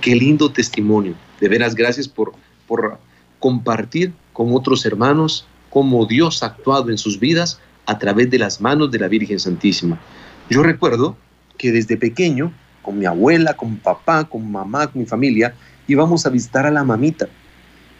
Qué 0.00 0.14
lindo 0.14 0.50
testimonio. 0.50 1.14
De 1.40 1.48
veras, 1.48 1.74
gracias 1.74 2.08
por, 2.08 2.32
por 2.66 2.98
compartir 3.38 4.12
con 4.32 4.54
otros 4.54 4.86
hermanos 4.86 5.46
cómo 5.68 6.06
Dios 6.06 6.42
ha 6.42 6.46
actuado 6.46 6.90
en 6.90 6.98
sus 6.98 7.18
vidas 7.18 7.60
a 7.86 7.98
través 7.98 8.30
de 8.30 8.38
las 8.38 8.60
manos 8.60 8.90
de 8.90 8.98
la 8.98 9.08
Virgen 9.08 9.38
Santísima. 9.38 10.00
Yo 10.48 10.62
recuerdo 10.62 11.16
que 11.58 11.72
desde 11.72 11.96
pequeño, 11.96 12.52
con 12.82 12.98
mi 12.98 13.06
abuela, 13.06 13.54
con 13.54 13.76
papá, 13.76 14.24
con 14.24 14.50
mamá, 14.50 14.86
con 14.86 15.02
mi 15.02 15.06
familia, 15.06 15.54
íbamos 15.88 16.26
a 16.26 16.30
visitar 16.30 16.66
a 16.66 16.70
la 16.70 16.84
mamita. 16.84 17.28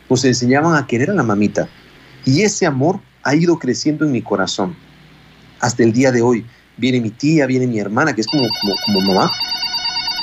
Nos 0.09 0.25
enseñaban 0.25 0.77
a 0.77 0.87
querer 0.87 1.11
a 1.11 1.15
la 1.15 1.23
mamita. 1.23 1.69
Y 2.25 2.43
ese 2.43 2.67
amor 2.67 3.01
ha 3.23 3.35
ido 3.35 3.59
creciendo 3.59 4.05
en 4.05 4.13
mi 4.13 4.23
corazón. 4.23 4.77
Hasta 5.61 5.83
el 5.83 5.93
día 5.93 6.13
de 6.13 6.23
hoy. 6.23 6.45
Viene 6.77 7.01
mi 7.01 7.11
tía, 7.11 7.47
viene 7.47 7.67
mi 7.67 7.79
hermana, 7.79 8.15
que 8.15 8.23
es 8.23 8.27
como, 8.27 8.47
como, 8.61 8.75
como 8.85 9.01
mamá. 9.13 9.31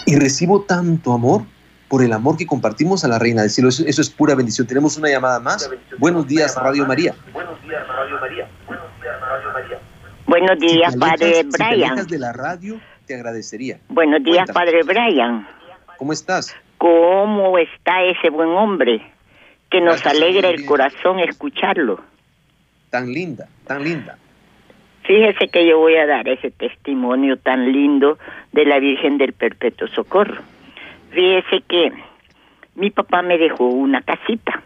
Y 0.05 0.15
recibo 0.15 0.61
tanto 0.61 1.13
amor 1.13 1.43
por 1.87 2.03
el 2.03 2.13
amor 2.13 2.37
que 2.37 2.45
compartimos 2.45 3.03
a 3.03 3.07
la 3.07 3.19
Reina 3.19 3.41
del 3.41 3.49
Cielo. 3.51 3.69
Eso, 3.69 3.83
eso 3.85 4.01
es 4.01 4.09
pura 4.09 4.35
bendición. 4.35 4.67
Tenemos 4.67 4.97
una 4.97 5.09
llamada 5.09 5.39
más. 5.39 5.69
Buenos 5.97 6.27
días, 6.27 6.55
Radio 6.55 6.85
María. 6.85 7.13
Buenos 7.33 7.61
días, 7.63 7.87
Radio 7.87 8.19
María. 8.19 8.47
Buenos 10.29 10.59
días, 10.59 10.95
Padre 10.95 11.43
Brian. 11.43 11.97
Si 11.97 12.05
te 12.05 12.13
de 12.13 12.19
la 12.19 12.31
radio, 12.31 12.79
te 13.07 13.15
agradecería. 13.15 13.79
Buenos 13.89 14.23
días, 14.23 14.47
Padre 14.51 14.83
Brian. 14.83 15.47
¿Cómo 15.97 16.13
estás? 16.13 16.55
¿Cómo 16.77 17.57
está 17.57 18.03
ese 18.03 18.29
buen 18.29 18.49
hombre? 18.49 19.01
Que 19.71 19.81
nos 19.81 20.05
alegra 20.05 20.49
el 20.49 20.65
corazón 20.65 21.19
escucharlo. 21.19 21.99
Tan 22.91 23.11
linda, 23.11 23.47
tan 23.65 23.83
linda. 23.83 24.19
Fíjese 25.09 25.47
que 25.47 25.65
yo 25.65 25.79
voy 25.79 25.95
a 25.95 26.05
dar 26.05 26.29
ese 26.29 26.51
testimonio 26.51 27.35
tan 27.37 27.71
lindo 27.71 28.19
de 28.51 28.63
la 28.63 28.77
Virgen 28.77 29.17
del 29.17 29.33
Perpetuo 29.33 29.87
Socorro. 29.87 30.39
Fíjese 31.09 31.61
que 31.67 31.91
mi 32.75 32.91
papá 32.91 33.23
me 33.23 33.39
dejó 33.39 33.65
una 33.69 34.03
casita 34.03 34.61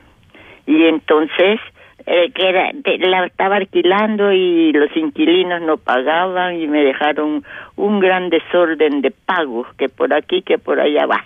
y 0.66 0.84
entonces 0.84 1.62
eh, 2.06 2.30
que 2.34 2.50
era, 2.50 2.72
la 3.08 3.26
estaba 3.26 3.56
alquilando 3.56 4.34
y 4.34 4.74
los 4.74 4.94
inquilinos 4.98 5.62
no 5.62 5.78
pagaban 5.78 6.60
y 6.60 6.68
me 6.68 6.84
dejaron 6.84 7.46
un 7.78 8.02
gran 8.02 8.30
desorden 8.30 9.00
de 9.00 9.12
pagos 9.12 9.74
que 9.78 9.88
por 9.88 10.14
aquí 10.14 10.42
que 10.42 10.58
por 10.58 10.82
allá 10.82 11.06
va. 11.06 11.24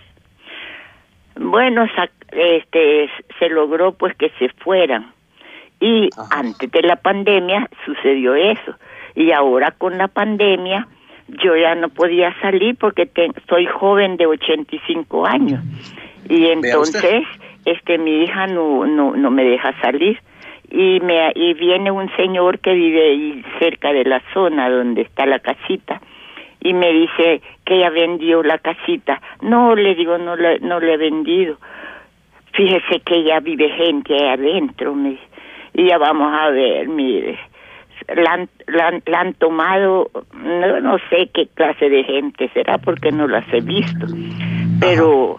Bueno, 1.38 1.88
este 2.34 3.10
se 3.40 3.50
logró 3.50 3.94
pues 3.94 4.16
que 4.16 4.30
se 4.38 4.50
fueran 4.50 5.12
y 5.80 6.08
antes 6.30 6.70
de 6.70 6.84
la 6.84 6.98
pandemia 6.98 7.68
sucedió 7.84 8.36
eso 8.36 8.76
y 9.18 9.32
ahora 9.32 9.72
con 9.72 9.98
la 9.98 10.08
pandemia 10.08 10.88
yo 11.28 11.58
ya 11.58 11.74
no 11.74 11.90
podía 11.90 12.40
salir 12.40 12.78
porque 12.78 13.10
soy 13.50 13.66
joven 13.66 14.16
de 14.16 14.28
85 14.28 15.26
años. 15.26 15.62
Y 16.30 16.46
entonces 16.46 17.24
este 17.66 17.98
mi 17.98 18.24
hija 18.24 18.46
no 18.46 18.86
no 18.86 19.16
no 19.16 19.32
me 19.32 19.44
deja 19.44 19.74
salir. 19.82 20.20
Y 20.70 21.00
me 21.00 21.32
y 21.34 21.56
viene 21.56 21.90
un 21.90 22.16
señor 22.16 22.60
que 22.60 22.74
vive 22.74 23.10
ahí 23.10 23.46
cerca 23.58 23.92
de 23.92 24.06
la 24.06 24.22
zona 24.34 24.70
donde 24.70 25.02
está 25.02 25.26
la 25.26 25.40
casita 25.40 26.00
y 26.60 26.74
me 26.74 26.92
dice 26.94 27.42
que 27.66 27.78
ella 27.78 27.90
vendió 27.90 28.44
la 28.44 28.60
casita. 28.60 29.20
No 29.42 29.76
le 29.76 29.96
digo 29.96 30.20
no 30.20 30.36
le 30.36 30.60
no 30.60 30.80
le 30.80 30.94
he 30.94 30.98
vendido. 30.98 31.58
Fíjese 32.54 33.00
que 33.00 33.24
ya 33.24 33.40
vive 33.40 33.70
gente 33.70 34.14
ahí 34.14 34.28
adentro 34.28 34.94
me 34.94 35.18
y 35.74 35.88
ya 35.88 35.98
vamos 35.98 36.32
a 36.40 36.50
ver 36.50 36.88
mire 36.88 37.40
la 38.08 38.48
la, 38.68 39.20
han 39.20 39.34
tomado 39.34 40.10
no 40.34 40.80
no 40.82 40.98
sé 41.10 41.30
qué 41.34 41.48
clase 41.48 41.90
de 41.90 42.04
gente 42.04 42.50
será 42.54 42.78
porque 42.78 43.12
no 43.12 43.28
las 43.28 43.46
he 43.54 43.62
visto. 43.62 44.08
Pero 44.80 45.38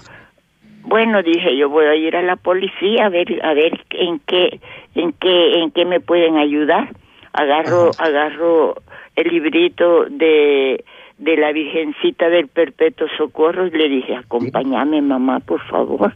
bueno 0.83 1.23
dije 1.23 1.57
yo 1.57 1.69
voy 1.69 1.87
a 1.87 1.95
ir 1.95 2.17
a 2.17 2.23
la 2.23 2.37
policía 2.37 3.07
a 3.07 3.09
ver 3.09 3.45
a 3.45 3.55
ver 3.55 3.85
en 3.91 4.21
qué 4.21 4.61
en 4.95 5.13
qué 5.13 5.63
en 5.63 5.71
qué 5.71 5.85
me 5.85 6.01
pueden 6.01 6.37
ayudar. 6.37 6.89
Agarro 7.33 7.91
agarro 7.99 8.75
el 9.17 9.29
librito 9.29 10.05
de 10.07 10.85
de 11.19 11.37
la 11.37 11.53
Virgencita 11.53 12.29
del 12.29 12.47
Perpetuo 12.47 13.09
Socorro 13.17 13.67
y 13.67 13.71
le 13.71 13.89
dije, 13.89 14.15
acompáñame 14.15 15.03
mamá, 15.03 15.41
por 15.41 15.61
favor, 15.67 16.15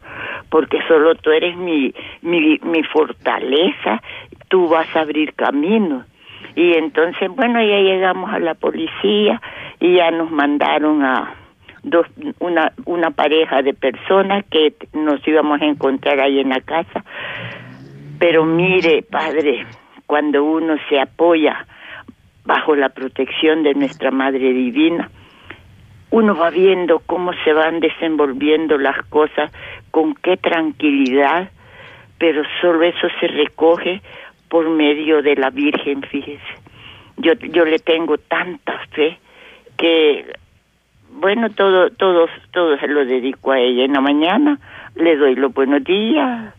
porque 0.48 0.78
solo 0.86 1.16
tú 1.16 1.30
eres 1.30 1.56
mi, 1.56 1.92
mi, 2.22 2.58
mi 2.62 2.82
fortaleza, 2.84 4.00
tú 4.48 4.68
vas 4.68 4.94
a 4.94 5.00
abrir 5.00 5.34
camino. 5.34 6.04
Y 6.54 6.74
entonces, 6.74 7.30
bueno, 7.34 7.60
ya 7.60 7.78
llegamos 7.78 8.32
a 8.32 8.38
la 8.38 8.54
policía 8.54 9.40
y 9.80 9.96
ya 9.96 10.10
nos 10.10 10.30
mandaron 10.30 11.04
a, 11.04 11.34
dos, 11.82 12.06
una, 12.38 12.72
una 12.84 13.10
pareja 13.10 13.62
de 13.62 13.74
personas 13.74 14.44
que 14.50 14.74
nos 14.92 15.26
íbamos 15.26 15.60
a 15.60 15.64
encontrar 15.64 16.20
ahí 16.20 16.40
en 16.40 16.50
la 16.50 16.60
casa. 16.60 17.04
Pero 18.18 18.44
mire, 18.44 19.02
padre, 19.02 19.66
cuando 20.06 20.44
uno 20.44 20.76
se 20.88 21.00
apoya 21.00 21.66
bajo 22.44 22.74
la 22.76 22.90
protección 22.90 23.62
de 23.62 23.74
nuestra 23.74 24.10
Madre 24.10 24.52
Divina, 24.52 25.10
uno 26.10 26.36
va 26.36 26.50
viendo 26.50 27.00
cómo 27.00 27.32
se 27.44 27.52
van 27.52 27.80
desenvolviendo 27.80 28.76
las 28.76 29.04
cosas, 29.06 29.50
con 29.90 30.14
qué 30.14 30.36
tranquilidad, 30.36 31.50
pero 32.18 32.42
solo 32.60 32.82
eso 32.82 33.08
se 33.18 33.28
recoge 33.28 34.02
por 34.52 34.68
medio 34.68 35.22
de 35.22 35.34
la 35.34 35.48
Virgen, 35.48 36.02
fíjese. 36.02 36.52
Yo, 37.16 37.32
yo 37.32 37.64
le 37.64 37.78
tengo 37.78 38.18
tanta 38.18 38.78
fe 38.90 39.18
que 39.78 40.26
bueno, 41.08 41.48
todo, 41.48 41.88
todo, 41.88 42.26
todo 42.50 42.76
se 42.76 42.86
lo 42.86 43.06
dedico 43.06 43.52
a 43.52 43.58
ella. 43.58 43.86
En 43.86 43.94
la 43.94 44.02
mañana 44.02 44.58
le 44.94 45.16
doy 45.16 45.36
los 45.36 45.54
buenos 45.54 45.82
días, 45.82 46.54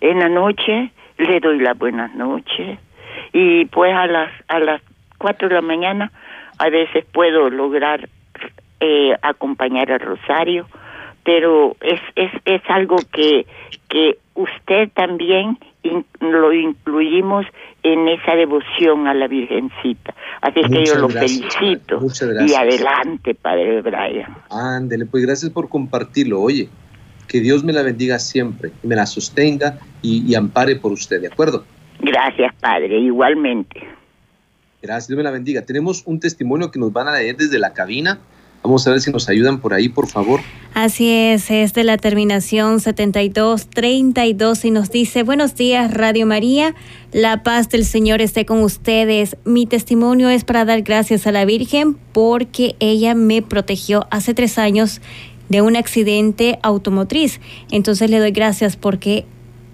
en 0.00 0.18
la 0.18 0.28
noche 0.28 0.90
le 1.18 1.38
doy 1.38 1.60
las 1.60 1.78
buenas 1.78 2.12
noches 2.16 2.80
y 3.32 3.66
pues 3.66 3.94
a 3.94 4.08
las 4.08 4.32
a 4.48 4.58
las 4.58 4.82
cuatro 5.18 5.48
de 5.48 5.54
la 5.54 5.62
mañana 5.62 6.10
a 6.58 6.68
veces 6.70 7.04
puedo 7.04 7.50
lograr 7.50 8.08
eh, 8.80 9.14
acompañar 9.22 9.92
al 9.92 10.00
rosario, 10.00 10.66
pero 11.22 11.76
es 11.82 12.00
es 12.16 12.32
es 12.44 12.62
algo 12.68 12.96
que 13.12 13.46
que 13.88 14.18
usted 14.34 14.90
también 14.92 15.56
lo 16.20 16.52
incluimos 16.52 17.46
en 17.82 18.08
esa 18.08 18.34
devoción 18.34 19.06
a 19.06 19.14
la 19.14 19.28
Virgencita. 19.28 20.14
Así 20.40 20.60
es 20.60 20.70
que 20.70 20.84
yo 20.84 20.94
lo 20.96 21.08
felicito. 21.08 22.00
Y 22.46 22.54
adelante, 22.54 23.34
Padre 23.34 23.82
Brian. 23.82 24.36
Ándele, 24.50 25.06
pues 25.06 25.24
gracias 25.24 25.50
por 25.50 25.68
compartirlo. 25.68 26.40
Oye, 26.40 26.68
que 27.26 27.40
Dios 27.40 27.64
me 27.64 27.72
la 27.72 27.82
bendiga 27.82 28.18
siempre, 28.18 28.72
me 28.82 28.96
la 28.96 29.06
sostenga 29.06 29.78
y, 30.02 30.24
y 30.30 30.34
ampare 30.34 30.76
por 30.76 30.92
usted, 30.92 31.20
¿de 31.20 31.28
acuerdo? 31.28 31.64
Gracias, 32.00 32.54
Padre, 32.60 32.98
igualmente. 32.98 33.86
Gracias, 34.80 35.08
Dios 35.08 35.16
me 35.16 35.24
la 35.24 35.30
bendiga. 35.30 35.62
Tenemos 35.62 36.02
un 36.06 36.20
testimonio 36.20 36.70
que 36.70 36.78
nos 36.78 36.92
van 36.92 37.08
a 37.08 37.14
leer 37.14 37.36
desde 37.36 37.58
la 37.58 37.72
cabina. 37.72 38.18
Vamos 38.62 38.86
a 38.86 38.90
ver 38.90 39.00
si 39.00 39.10
nos 39.10 39.28
ayudan 39.28 39.60
por 39.60 39.72
ahí, 39.72 39.88
por 39.88 40.08
favor. 40.08 40.40
Así 40.74 41.08
es, 41.10 41.50
es 41.50 41.74
de 41.74 41.84
la 41.84 41.96
terminación 41.96 42.80
7232 42.80 44.64
y 44.64 44.70
nos 44.70 44.90
dice, 44.90 45.22
buenos 45.22 45.54
días 45.54 45.92
Radio 45.92 46.26
María, 46.26 46.74
la 47.12 47.42
paz 47.42 47.68
del 47.68 47.84
Señor 47.84 48.20
esté 48.20 48.44
con 48.44 48.62
ustedes. 48.62 49.36
Mi 49.44 49.66
testimonio 49.66 50.28
es 50.28 50.44
para 50.44 50.64
dar 50.64 50.82
gracias 50.82 51.26
a 51.26 51.32
la 51.32 51.44
Virgen 51.44 51.96
porque 52.12 52.76
ella 52.78 53.14
me 53.14 53.42
protegió 53.42 54.06
hace 54.10 54.34
tres 54.34 54.58
años 54.58 55.00
de 55.48 55.62
un 55.62 55.76
accidente 55.76 56.58
automotriz. 56.62 57.40
Entonces 57.70 58.10
le 58.10 58.18
doy 58.18 58.32
gracias 58.32 58.76
porque 58.76 59.24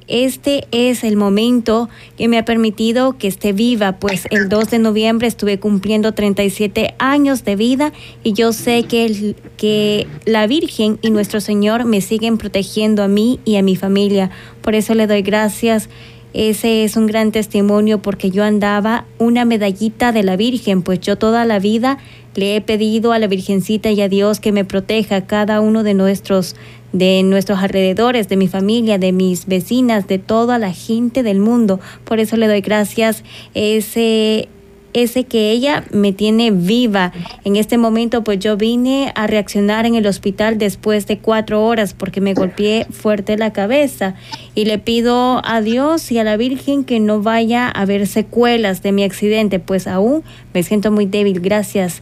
este 0.07 0.66
es 0.70 1.02
el 1.02 1.16
momento 1.16 1.88
que 2.18 2.28
me 2.28 2.38
ha 2.38 2.44
permitido 2.44 3.16
que 3.16 3.26
esté 3.26 3.52
viva, 3.52 3.92
pues 3.92 4.26
el 4.30 4.48
2 4.48 4.70
de 4.70 4.78
noviembre 4.78 5.26
estuve 5.26 5.59
cumpliendo 5.59 6.12
37 6.12 6.94
años 6.98 7.44
de 7.44 7.57
vida 7.57 7.92
y 8.22 8.34
yo 8.34 8.52
sé 8.52 8.82
que, 8.82 9.34
que 9.57 10.07
la 10.26 10.46
Virgen 10.46 10.98
y 11.00 11.11
nuestro 11.11 11.40
Señor 11.40 11.86
me 11.86 12.02
siguen 12.02 12.36
protegiendo 12.36 13.02
a 13.02 13.09
mí 13.09 13.40
y 13.46 13.57
a 13.57 13.62
mi 13.62 13.76
familia. 13.76 14.30
Por 14.61 14.74
eso 14.74 14.94
le 14.94 15.07
doy 15.07 15.22
gracias. 15.22 15.88
Ese 16.34 16.82
es 16.82 16.96
un 16.96 17.07
gran 17.07 17.30
testimonio 17.30 18.02
porque 18.02 18.30
yo 18.30 18.42
andaba 18.42 19.07
una 19.18 19.44
medallita 19.44 20.11
de 20.11 20.24
la 20.24 20.36
Virgen, 20.36 20.82
pues 20.82 21.00
yo 21.00 21.16
toda 21.16 21.44
la 21.44 21.61
vida 21.61 21.98
le 22.34 22.57
he 22.57 22.61
pedido 22.61 23.12
a 23.12 23.18
la 23.20 23.28
Virgencita 23.28 23.90
y 23.92 24.00
a 24.00 24.09
Dios 24.09 24.40
que 24.40 24.50
me 24.50 24.64
proteja 24.64 25.26
cada 25.26 25.61
uno 25.61 25.84
de 25.84 25.94
nuestros 25.94 26.57
de 26.95 27.22
nuestros 27.24 27.59
alrededores, 27.59 28.28
de 28.28 28.36
mi 28.36 28.49
familia, 28.49 28.99
de 28.99 29.12
mis 29.12 29.47
vecinas, 29.47 30.07
de 30.07 30.18
toda 30.18 30.59
la 30.59 30.72
gente 30.72 31.22
del 31.22 31.40
mundo. 31.40 31.80
Por 32.05 32.20
eso 32.20 32.36
le 32.36 32.47
doy 32.47 32.62
gracias 32.62 33.24
ese 33.53 34.49
ese 34.95 35.24
que 35.24 35.51
ella 35.51 35.84
me 35.90 36.12
tiene 36.12 36.53
viva. 36.53 37.12
En 37.45 37.57
este 37.57 37.78
momento, 37.78 38.22
pues 38.22 38.38
yo 38.38 38.57
vine 38.57 39.12
a 39.16 39.26
reaccionar 39.26 39.86
en 39.86 39.97
el 39.97 40.07
hospital 40.07 40.57
después 40.57 41.09
de 41.09 41.18
cuatro 41.18 41.66
horas 41.66 41.95
porque 41.95 42.20
me 42.20 42.32
golpeé 42.32 42.86
fuerte 42.90 43.36
la 43.36 43.53
cabeza 43.53 44.14
y 44.55 44.66
le 44.66 44.78
pido 44.78 45.45
a 45.45 45.61
Dios 45.62 46.12
y 46.12 46.18
a 46.20 46.24
la 46.24 46.36
Virgen 46.36 46.84
que 46.84 47.01
no 47.01 47.20
vaya 47.20 47.66
a 47.66 47.70
haber 47.70 48.07
secuelas 48.07 48.82
de 48.84 48.92
mi 48.92 49.03
accidente, 49.03 49.59
pues 49.59 49.88
aún 49.88 50.22
me 50.55 50.62
siento 50.62 50.92
muy 50.92 51.07
débil. 51.07 51.40
Gracias. 51.40 52.01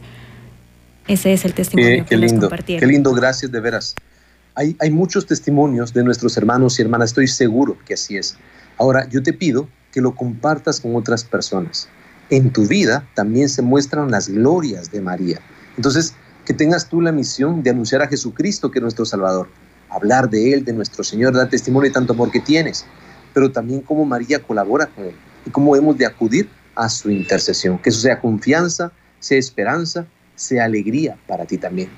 Ese 1.07 1.33
es 1.33 1.45
el 1.45 1.53
testimonio 1.53 2.05
que 2.05 2.15
lindo, 2.15 2.47
les 2.47 2.79
Qué 2.79 2.85
lindo, 2.85 3.11
gracias 3.11 3.51
de 3.51 3.59
veras. 3.59 3.95
Hay, 4.55 4.91
muchos 4.91 5.25
testimonios 5.25 5.93
de 5.93 6.03
nuestros 6.03 6.37
hermanos 6.37 6.77
y 6.77 6.83
hermanas, 6.83 7.09
estoy 7.09 7.27
seguro 7.27 7.77
que 7.85 7.95
así 7.95 8.17
es. 8.17 8.37
Ahora, 8.77 9.07
yo 9.09 9.23
te 9.23 9.33
pido 9.33 9.67
que 9.91 10.01
lo 10.01 10.15
compartas 10.15 10.79
con 10.79 10.95
otras 10.95 11.23
personas 11.23 11.89
en 12.29 12.51
tu 12.51 12.65
vida 12.67 13.07
también 13.13 13.49
se 13.49 13.61
muestran 13.61 14.11
las 14.11 14.29
glorias 14.29 14.91
de 14.91 15.01
María. 15.01 15.39
Entonces, 15.77 16.13
que 16.45 16.53
tengas 16.53 16.89
tú 16.89 17.01
la 17.01 17.11
misión 17.11 17.63
de 17.63 17.69
anunciar 17.69 18.01
a 18.01 18.07
Jesucristo 18.07 18.71
que 18.71 18.79
es 18.79 18.83
nuestro 18.83 19.05
Salvador, 19.05 19.49
hablar 19.89 20.29
de 20.29 20.53
Él, 20.53 20.65
de 20.65 20.73
nuestro 20.73 21.03
Señor, 21.03 21.33
dar 21.33 21.49
testimonio 21.49 21.89
de 21.89 21.93
tanto 21.93 22.13
amor 22.13 22.31
que 22.31 22.39
tienes, 22.39 22.85
pero 23.33 23.51
también 23.51 23.81
cómo 23.81 24.05
María 24.05 24.39
colabora 24.39 24.87
con 24.87 25.05
Él 25.05 25.15
y 25.45 25.49
cómo 25.49 25.75
hemos 25.75 25.97
de 25.97 26.05
acudir 26.05 26.49
a 26.75 26.89
su 26.89 27.09
intercesión. 27.11 27.77
Que 27.77 27.89
eso 27.89 27.99
sea 27.99 28.19
confianza, 28.19 28.91
sea 29.19 29.37
esperanza, 29.37 30.05
sea 30.35 30.65
alegría 30.65 31.17
para 31.27 31.45
ti 31.45 31.57
también. 31.57 31.89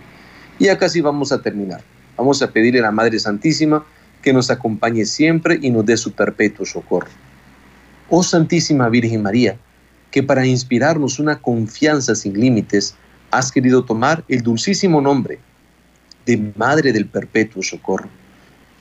Y 0.59 0.67
acá 0.67 0.89
sí 0.89 1.01
vamos 1.01 1.31
a 1.31 1.41
terminar. 1.41 1.81
Vamos 2.17 2.41
a 2.41 2.51
pedirle 2.51 2.79
a 2.79 2.83
la 2.83 2.91
Madre 2.91 3.19
Santísima 3.19 3.85
que 4.21 4.33
nos 4.33 4.49
acompañe 4.49 5.05
siempre 5.05 5.59
y 5.61 5.69
nos 5.69 5.85
dé 5.85 5.97
su 5.97 6.11
perpetuo 6.11 6.65
socorro. 6.65 7.09
Oh 8.09 8.23
Santísima 8.23 8.89
Virgen 8.89 9.21
María, 9.21 9.57
que 10.11 10.23
para 10.23 10.45
inspirarnos 10.45 11.19
una 11.19 11.39
confianza 11.39 12.15
sin 12.15 12.39
límites, 12.39 12.95
has 13.31 13.51
querido 13.51 13.83
tomar 13.83 14.23
el 14.27 14.41
dulcísimo 14.41 15.01
nombre 15.01 15.39
de 16.25 16.53
Madre 16.55 16.93
del 16.93 17.05
Perpetuo 17.05 17.61
Socorro. 17.61 18.09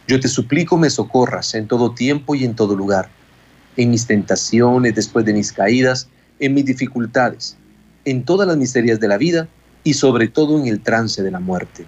Yo 0.06 0.20
te 0.20 0.28
suplico 0.28 0.76
me 0.76 0.90
socorras 0.90 1.54
en 1.54 1.66
todo 1.66 1.94
tiempo 1.94 2.34
y 2.34 2.44
en 2.44 2.54
todo 2.54 2.76
lugar, 2.76 3.08
en 3.76 3.90
mis 3.90 4.06
tentaciones, 4.06 4.94
después 4.94 5.24
de 5.24 5.32
mis 5.32 5.52
caídas, 5.52 6.08
en 6.38 6.54
mis 6.54 6.66
dificultades, 6.66 7.56
en 8.04 8.24
todas 8.24 8.46
las 8.46 8.56
miserias 8.56 9.00
de 9.00 9.08
la 9.08 9.18
vida 9.18 9.48
y 9.82 9.94
sobre 9.94 10.28
todo 10.28 10.58
en 10.58 10.66
el 10.66 10.80
trance 10.80 11.22
de 11.22 11.30
la 11.30 11.40
muerte. 11.40 11.86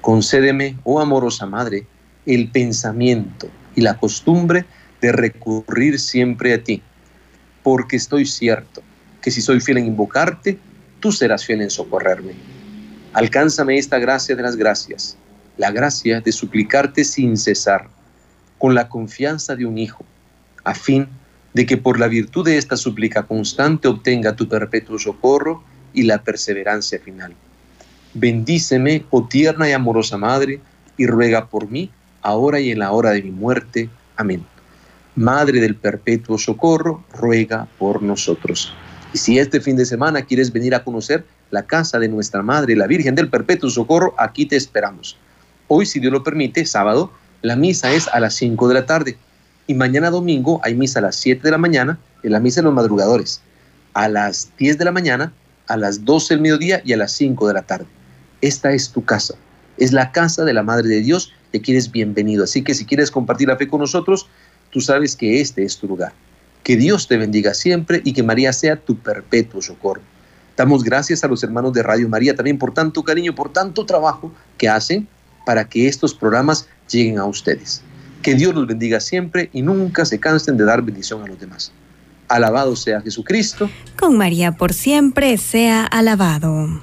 Concédeme, 0.00 0.76
oh 0.84 1.00
amorosa 1.00 1.46
Madre, 1.46 1.86
el 2.26 2.50
pensamiento 2.50 3.48
y 3.74 3.80
la 3.80 3.98
costumbre 3.98 4.64
de 5.00 5.12
recurrir 5.12 5.98
siempre 5.98 6.54
a 6.54 6.62
ti 6.62 6.82
porque 7.68 7.96
estoy 7.96 8.24
cierto 8.24 8.82
que 9.20 9.30
si 9.30 9.42
soy 9.42 9.60
fiel 9.60 9.76
en 9.76 9.86
invocarte, 9.86 10.58
tú 11.00 11.12
serás 11.12 11.44
fiel 11.44 11.60
en 11.60 11.68
socorrerme. 11.68 12.32
Alcánzame 13.12 13.76
esta 13.76 13.98
gracia 13.98 14.34
de 14.34 14.42
las 14.42 14.56
gracias, 14.56 15.18
la 15.58 15.70
gracia 15.70 16.22
de 16.22 16.32
suplicarte 16.32 17.04
sin 17.04 17.36
cesar, 17.36 17.88
con 18.58 18.74
la 18.74 18.88
confianza 18.88 19.54
de 19.54 19.66
un 19.66 19.76
hijo, 19.76 20.02
a 20.64 20.74
fin 20.74 21.08
de 21.52 21.66
que 21.66 21.76
por 21.76 22.00
la 22.00 22.08
virtud 22.08 22.46
de 22.46 22.56
esta 22.56 22.76
súplica 22.76 23.24
constante 23.24 23.88
obtenga 23.88 24.34
tu 24.34 24.48
perpetuo 24.48 24.98
socorro 24.98 25.62
y 25.92 26.04
la 26.04 26.22
perseverancia 26.22 26.98
final. 27.00 27.34
Bendíceme, 28.14 29.04
oh 29.10 29.26
tierna 29.28 29.68
y 29.68 29.72
amorosa 29.72 30.16
Madre, 30.16 30.60
y 30.96 31.06
ruega 31.06 31.46
por 31.46 31.70
mí, 31.70 31.90
ahora 32.22 32.60
y 32.60 32.70
en 32.70 32.80
la 32.80 32.92
hora 32.92 33.10
de 33.10 33.22
mi 33.22 33.30
muerte. 33.30 33.88
Amén. 34.16 34.44
Madre 35.14 35.60
del 35.60 35.74
Perpetuo 35.74 36.38
Socorro, 36.38 37.04
ruega 37.12 37.68
por 37.78 38.02
nosotros. 38.02 38.72
Y 39.12 39.18
si 39.18 39.38
este 39.38 39.60
fin 39.60 39.76
de 39.76 39.84
semana 39.84 40.22
quieres 40.22 40.52
venir 40.52 40.74
a 40.74 40.84
conocer 40.84 41.24
la 41.50 41.64
casa 41.64 41.98
de 41.98 42.08
nuestra 42.08 42.42
Madre, 42.42 42.76
la 42.76 42.86
Virgen 42.86 43.14
del 43.14 43.28
Perpetuo 43.28 43.70
Socorro, 43.70 44.14
aquí 44.18 44.46
te 44.46 44.56
esperamos. 44.56 45.16
Hoy, 45.66 45.86
si 45.86 46.00
Dios 46.00 46.12
lo 46.12 46.22
permite, 46.22 46.64
sábado, 46.66 47.12
la 47.42 47.56
misa 47.56 47.92
es 47.92 48.08
a 48.08 48.20
las 48.20 48.34
5 48.34 48.68
de 48.68 48.74
la 48.74 48.86
tarde. 48.86 49.16
Y 49.66 49.74
mañana 49.74 50.10
domingo 50.10 50.60
hay 50.62 50.74
misa 50.74 51.00
a 51.00 51.02
las 51.02 51.16
7 51.16 51.42
de 51.42 51.50
la 51.50 51.58
mañana, 51.58 51.98
en 52.22 52.32
la 52.32 52.40
misa 52.40 52.60
de 52.60 52.64
los 52.64 52.74
madrugadores. 52.74 53.42
A 53.92 54.08
las 54.08 54.50
10 54.58 54.78
de 54.78 54.84
la 54.84 54.92
mañana, 54.92 55.32
a 55.66 55.76
las 55.76 56.04
12 56.04 56.34
del 56.34 56.42
mediodía 56.42 56.80
y 56.84 56.92
a 56.92 56.96
las 56.96 57.12
5 57.12 57.48
de 57.48 57.54
la 57.54 57.62
tarde. 57.62 57.97
Esta 58.40 58.72
es 58.72 58.90
tu 58.90 59.04
casa. 59.04 59.34
Es 59.76 59.92
la 59.92 60.12
casa 60.12 60.44
de 60.44 60.52
la 60.52 60.62
Madre 60.62 60.88
de 60.88 61.00
Dios 61.00 61.32
y 61.52 61.58
aquí 61.58 61.72
eres 61.72 61.90
bienvenido. 61.90 62.44
Así 62.44 62.62
que 62.62 62.74
si 62.74 62.84
quieres 62.84 63.10
compartir 63.10 63.48
la 63.48 63.56
fe 63.56 63.68
con 63.68 63.80
nosotros, 63.80 64.28
tú 64.70 64.80
sabes 64.80 65.16
que 65.16 65.40
este 65.40 65.64
es 65.64 65.76
tu 65.76 65.88
lugar. 65.88 66.12
Que 66.62 66.76
Dios 66.76 67.08
te 67.08 67.16
bendiga 67.16 67.54
siempre 67.54 68.00
y 68.04 68.12
que 68.12 68.22
María 68.22 68.52
sea 68.52 68.76
tu 68.76 68.96
perpetuo 68.96 69.62
socorro. 69.62 70.02
Damos 70.56 70.82
gracias 70.82 71.22
a 71.22 71.28
los 71.28 71.42
hermanos 71.44 71.72
de 71.72 71.82
Radio 71.82 72.08
María 72.08 72.34
también 72.34 72.58
por 72.58 72.74
tanto 72.74 73.04
cariño, 73.04 73.34
por 73.34 73.52
tanto 73.52 73.86
trabajo 73.86 74.32
que 74.56 74.68
hacen 74.68 75.06
para 75.46 75.68
que 75.68 75.88
estos 75.88 76.14
programas 76.14 76.68
lleguen 76.90 77.18
a 77.18 77.24
ustedes. 77.24 77.80
Que 78.22 78.34
Dios 78.34 78.54
los 78.54 78.66
bendiga 78.66 79.00
siempre 79.00 79.50
y 79.52 79.62
nunca 79.62 80.04
se 80.04 80.18
cansen 80.18 80.56
de 80.56 80.64
dar 80.64 80.82
bendición 80.82 81.22
a 81.22 81.26
los 81.26 81.38
demás. 81.38 81.72
Alabado 82.26 82.76
sea 82.76 83.00
Jesucristo. 83.00 83.70
Con 83.96 84.18
María 84.18 84.52
por 84.52 84.74
siempre 84.74 85.38
sea 85.38 85.84
alabado. 85.84 86.82